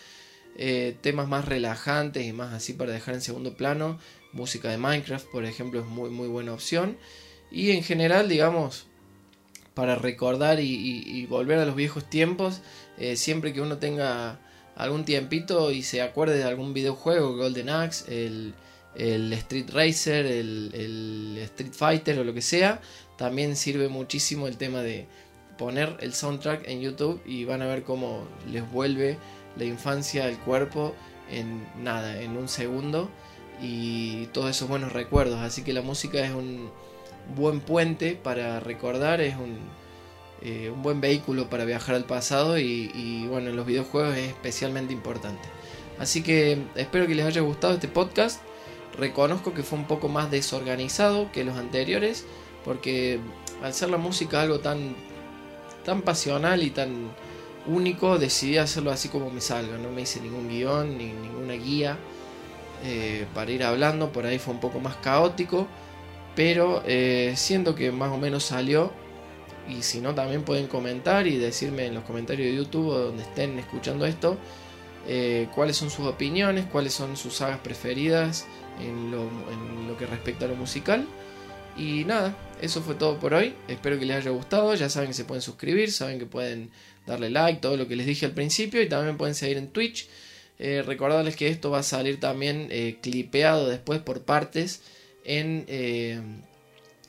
Eh, 0.57 0.97
temas 1.01 1.29
más 1.29 1.47
relajantes 1.47 2.27
y 2.27 2.33
más 2.33 2.53
así 2.53 2.75
para 2.75 2.93
dejar 2.93 3.15
en 3.15 3.23
segundo 3.23 3.57
plano. 3.57 3.99
Música 4.33 4.69
de 4.71 4.77
Minecraft, 4.77 5.27
por 5.31 5.45
ejemplo, 5.45 5.81
es 5.81 5.87
muy, 5.87 6.11
muy 6.11 6.29
buena 6.29 6.53
opción. 6.53 6.99
Y 7.51 7.71
en 7.71 7.83
general, 7.83 8.29
digamos, 8.29 8.87
para 9.75 9.95
recordar 9.95 10.61
y, 10.61 11.27
volver 11.27 11.59
a 11.59 11.65
los 11.65 11.77
viejos 11.77 12.09
tiempos, 12.11 12.61
eh, 12.99 13.17
siempre 13.17 13.53
que 13.53 13.61
uno 13.61 13.79
tenga 13.79 14.41
algún 14.77 15.05
tiempito 15.05 15.73
y 15.73 15.83
se 15.83 16.03
acuerde 16.03 16.37
de 16.37 16.45
algún 16.45 16.75
videojuego, 16.75 17.37
Golden 17.37 17.71
Axe, 17.71 18.27
el 18.27 18.55
el 18.95 19.33
Street 19.33 19.71
Racer, 19.73 20.27
el, 20.27 21.39
Street 21.43 21.73
Fighter 21.73 22.19
o 22.19 22.25
lo 22.25 22.35
que 22.35 22.43
sea, 22.43 22.81
también 23.17 23.57
sirve 23.57 23.89
muchísimo 23.89 24.47
el 24.47 24.57
tema 24.57 24.83
de 24.83 25.07
poner 25.59 25.97
el 26.01 26.15
soundtrack 26.15 26.67
en 26.69 26.81
YouTube 26.81 27.21
y 27.27 27.45
van 27.45 27.63
a 27.63 27.67
ver 27.67 27.83
cómo 27.83 28.27
les 28.51 28.69
vuelve 28.71 29.19
la 29.57 29.65
infancia 29.65 30.25
al 30.25 30.39
cuerpo 30.39 30.95
en 31.31 31.67
nada, 31.83 32.21
en 32.21 32.37
un 32.37 32.49
segundo. 32.49 33.11
y 33.63 34.25
todos 34.33 34.49
esos 34.51 34.69
buenos 34.69 34.93
recuerdos. 34.93 35.39
Así 35.41 35.63
que 35.63 35.75
la 35.75 35.83
música 35.83 36.25
es 36.25 36.33
un 36.33 36.71
buen 37.37 37.61
puente 37.61 38.15
para 38.15 38.59
recordar, 38.59 39.21
es 39.21 39.37
un, 39.37 39.59
eh, 40.43 40.71
un 40.71 40.83
buen 40.83 41.01
vehículo 41.03 41.51
para 41.51 41.67
viajar 41.67 41.95
al 41.95 42.05
pasado 42.05 42.59
y, 42.59 43.27
bueno, 43.29 43.51
en 43.51 43.57
los 43.57 43.67
videojuegos 43.67 44.17
es 44.17 44.29
especialmente 44.29 44.93
importante. 44.95 45.47
Así 45.99 46.23
que 46.23 46.59
espero 46.77 47.07
que 47.07 47.15
les 47.15 47.27
haya 47.27 47.43
gustado 47.43 47.75
este 47.75 47.89
podcast. 47.89 48.41
Reconozco 49.01 49.55
que 49.55 49.63
fue 49.63 49.79
un 49.79 49.87
poco 49.87 50.09
más 50.09 50.31
desorganizado 50.31 51.33
que 51.33 51.43
los 51.43 51.57
anteriores, 51.57 52.27
porque 52.67 53.19
al 53.63 53.73
ser 53.73 53.89
la 53.89 53.97
música 53.97 54.43
algo 54.43 54.61
tan, 54.61 54.95
tan 55.87 56.03
pasional 56.03 56.63
y 56.63 56.69
tan 56.69 57.11
único, 57.67 58.19
decidí 58.19 58.59
hacerlo 58.59 58.91
así 58.91 59.09
como 59.09 59.31
me 59.31 59.41
salga. 59.41 59.79
No 59.79 59.91
me 59.91 60.03
hice 60.03 60.21
ningún 60.21 60.49
guion 60.49 60.99
ni 60.99 61.07
ninguna 61.07 61.55
guía 61.55 61.97
eh, 62.85 63.25
para 63.35 63.51
ir 63.51 63.65
hablando. 63.65 64.13
Por 64.13 64.27
ahí 64.27 64.39
fue 64.39 64.53
un 64.53 64.61
poco 64.61 64.81
más 64.81 64.97
caótico, 64.97 65.67
pero 66.37 66.83
eh, 66.87 67.33
siento 67.37 67.75
que 67.75 67.91
más 67.93 68.13
o 68.13 68.19
menos 68.19 68.45
salió 68.45 68.93
y 69.67 69.83
si 69.83 70.01
no, 70.03 70.15
también 70.15 70.43
pueden 70.43 70.67
comentar 70.67 71.27
y 71.27 71.39
decirme 71.39 71.87
en 71.87 71.95
los 71.95 72.05
comentarios 72.05 72.51
de 72.51 72.57
YouTube 72.57 72.93
donde 72.93 73.23
estén 73.23 73.59
escuchando 73.59 74.05
esto 74.05 74.37
eh, 75.07 75.49
cuáles 75.55 75.77
son 75.77 75.91
sus 75.91 76.07
opiniones, 76.07 76.67
cuáles 76.67 76.93
son 76.93 77.17
sus 77.17 77.35
sagas 77.35 77.59
preferidas 77.61 78.47
en 78.79 79.11
lo, 79.11 79.29
que 79.99 80.07
respecta 80.07 80.45
a 80.45 80.49
lo 80.49 80.57
musical. 80.57 81.07
Y 81.77 82.05
nada, 82.05 82.37
eso 82.61 82.83
fue 82.83 82.95
todo 82.95 83.19
por 83.19 83.35
hoy. 83.35 83.55
Espero 83.69 83.99
que 83.99 84.05
les 84.07 84.17
haya 84.17 84.31
gustado. 84.31 84.75
Ya 84.75 84.89
saben 84.89 85.09
que 85.09 85.15
se 85.15 85.25
pueden 85.25 85.43
suscribir, 85.43 85.93
saben 85.93 86.19
que 86.19 86.27
pueden 86.27 86.71
darle 87.07 87.31
like, 87.31 87.61
todo 87.61 87.77
lo 87.77 87.89
que 87.89 87.97
les 87.97 88.07
dije 88.07 88.27
al 88.27 88.33
principio. 88.33 88.83
Y 88.83 88.89
también 88.89 89.17
pueden 89.17 89.35
seguir 89.35 89.57
en 89.57 89.69
Twitch. 89.69 90.09
Eh, 90.59 90.83
recordarles 90.87 91.37
que 91.37 91.49
esto 91.49 91.71
va 91.71 91.79
a 91.79 91.83
salir 91.83 92.21
también 92.21 92.69
eh, 92.71 92.99
clipeado 93.01 93.69
después 93.69 94.01
por 94.01 94.23
partes 94.23 94.83
en 95.25 95.65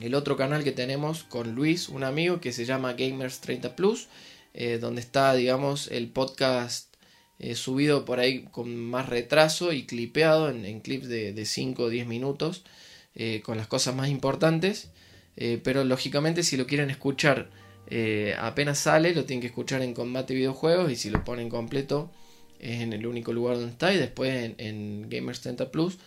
el 0.02 0.14
otro 0.16 0.36
canal 0.36 0.64
que 0.64 0.72
tenemos 0.72 1.22
con 1.22 1.54
Luis, 1.54 1.88
un 1.88 2.02
amigo 2.02 2.40
que 2.40 2.52
se 2.52 2.64
llama 2.64 2.94
Gamers 2.94 3.40
30 3.40 3.76
Plus, 3.76 4.08
eh, 4.52 4.78
donde 4.80 5.00
está, 5.00 5.32
digamos, 5.34 5.88
el 5.88 6.08
podcast 6.08 6.91
eh, 7.42 7.54
subido 7.54 8.04
por 8.04 8.20
ahí 8.20 8.44
con 8.50 8.74
más 8.74 9.08
retraso 9.08 9.72
y 9.72 9.84
clipeado 9.84 10.48
en, 10.48 10.80
clips 10.80 11.08
de, 11.08 11.44
5 11.44 11.82
o 11.82 11.88
10 11.90 12.06
minutos 12.06 12.64
eh, 13.14 13.42
con 13.44 13.58
las 13.58 13.66
cosas 13.66 13.94
más 13.94 14.08
importantes. 14.08 14.90
pero 15.62 15.84
lógicamente, 15.84 16.42
si 16.42 16.56
lo 16.56 16.66
quieren 16.66 16.90
escuchar 16.90 17.50
apenas 18.38 18.78
sale, 18.78 19.14
lo 19.14 19.24
tienen 19.24 19.42
que 19.42 19.48
escuchar 19.48 19.82
en 19.82 19.92
Combate 19.92 20.34
Videojuegos 20.34 20.90
y 20.90 20.96
si 20.96 21.10
lo 21.10 21.24
ponen 21.24 21.48
completo 21.50 22.10
es 22.58 22.80
en 22.80 22.92
el 22.92 23.06
único 23.06 23.32
lugar 23.32 23.56
donde 23.56 23.72
está 23.72 23.92
y 23.92 23.98
después 23.98 24.32
en, 24.32 24.54
en 24.58 25.10
Gamers 25.10 25.40
30 25.42 25.70
Plus 25.70 25.98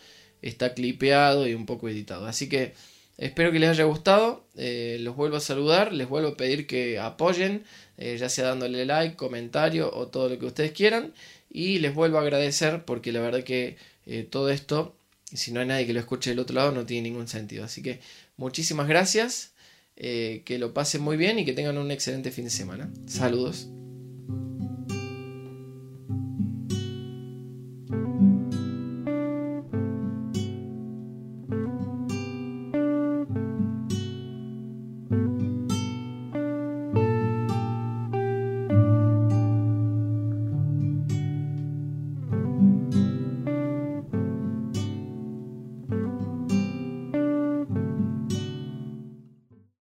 está 0.42 0.74
clipeado 0.74 1.48
y 1.48 1.54
un 1.54 1.66
poco 1.66 1.90
editado. 1.90 2.26
Así 2.26 2.50
que 2.50 2.74
Espero 3.18 3.52
que 3.52 3.60
les 3.60 3.70
haya 3.70 3.86
gustado. 3.86 4.46
Eh, 4.56 4.98
los 5.02 5.16
vuelvo 5.16 5.38
a 5.38 5.40
saludar. 5.40 5.94
Les 5.94 6.08
vuelvo 6.08 6.30
a 6.30 6.38
pedir 6.38 6.68
que 6.68 7.00
apoyen, 7.00 7.64
eh, 7.98 8.18
ya 8.18 8.30
sea 8.30 8.46
dándole 8.46 8.86
like, 8.86 9.16
comentario 9.16 9.92
o 9.94 10.08
todo 10.08 10.30
lo 10.30 10.40
que 10.40 10.46
ustedes 10.46 10.72
quieran. 10.72 11.14
Y 11.50 11.80
les 11.80 11.94
vuelvo 11.94 12.18
a 12.18 12.22
agradecer 12.22 12.84
porque 12.86 13.12
la 13.12 13.22
verdad 13.22 13.44
que 13.44 13.78
eh, 14.06 14.28
todo 14.30 14.50
esto, 14.50 14.96
si 15.34 15.52
no 15.52 15.62
hay 15.62 15.68
nadie 15.68 15.88
que 15.88 15.94
lo 15.94 16.00
escuche 16.00 16.32
del 16.32 16.40
otro 16.40 16.56
lado, 16.56 16.72
no 16.72 16.86
tiene 16.86 17.10
ningún 17.10 17.28
sentido. 17.28 17.64
Así 17.64 17.82
que 17.82 18.00
muchísimas 18.38 18.88
gracias. 18.88 19.52
que 19.96 20.58
lo 20.60 20.74
pasen 20.74 21.02
muy 21.02 21.16
bien 21.16 21.40
y 21.40 21.46
que 21.46 21.54
tengan 21.54 21.78
un 21.78 21.90
excelente 21.92 22.32
fin 22.32 22.46
de 22.46 22.52
semana. 22.52 22.90
Saludos. 23.08 23.70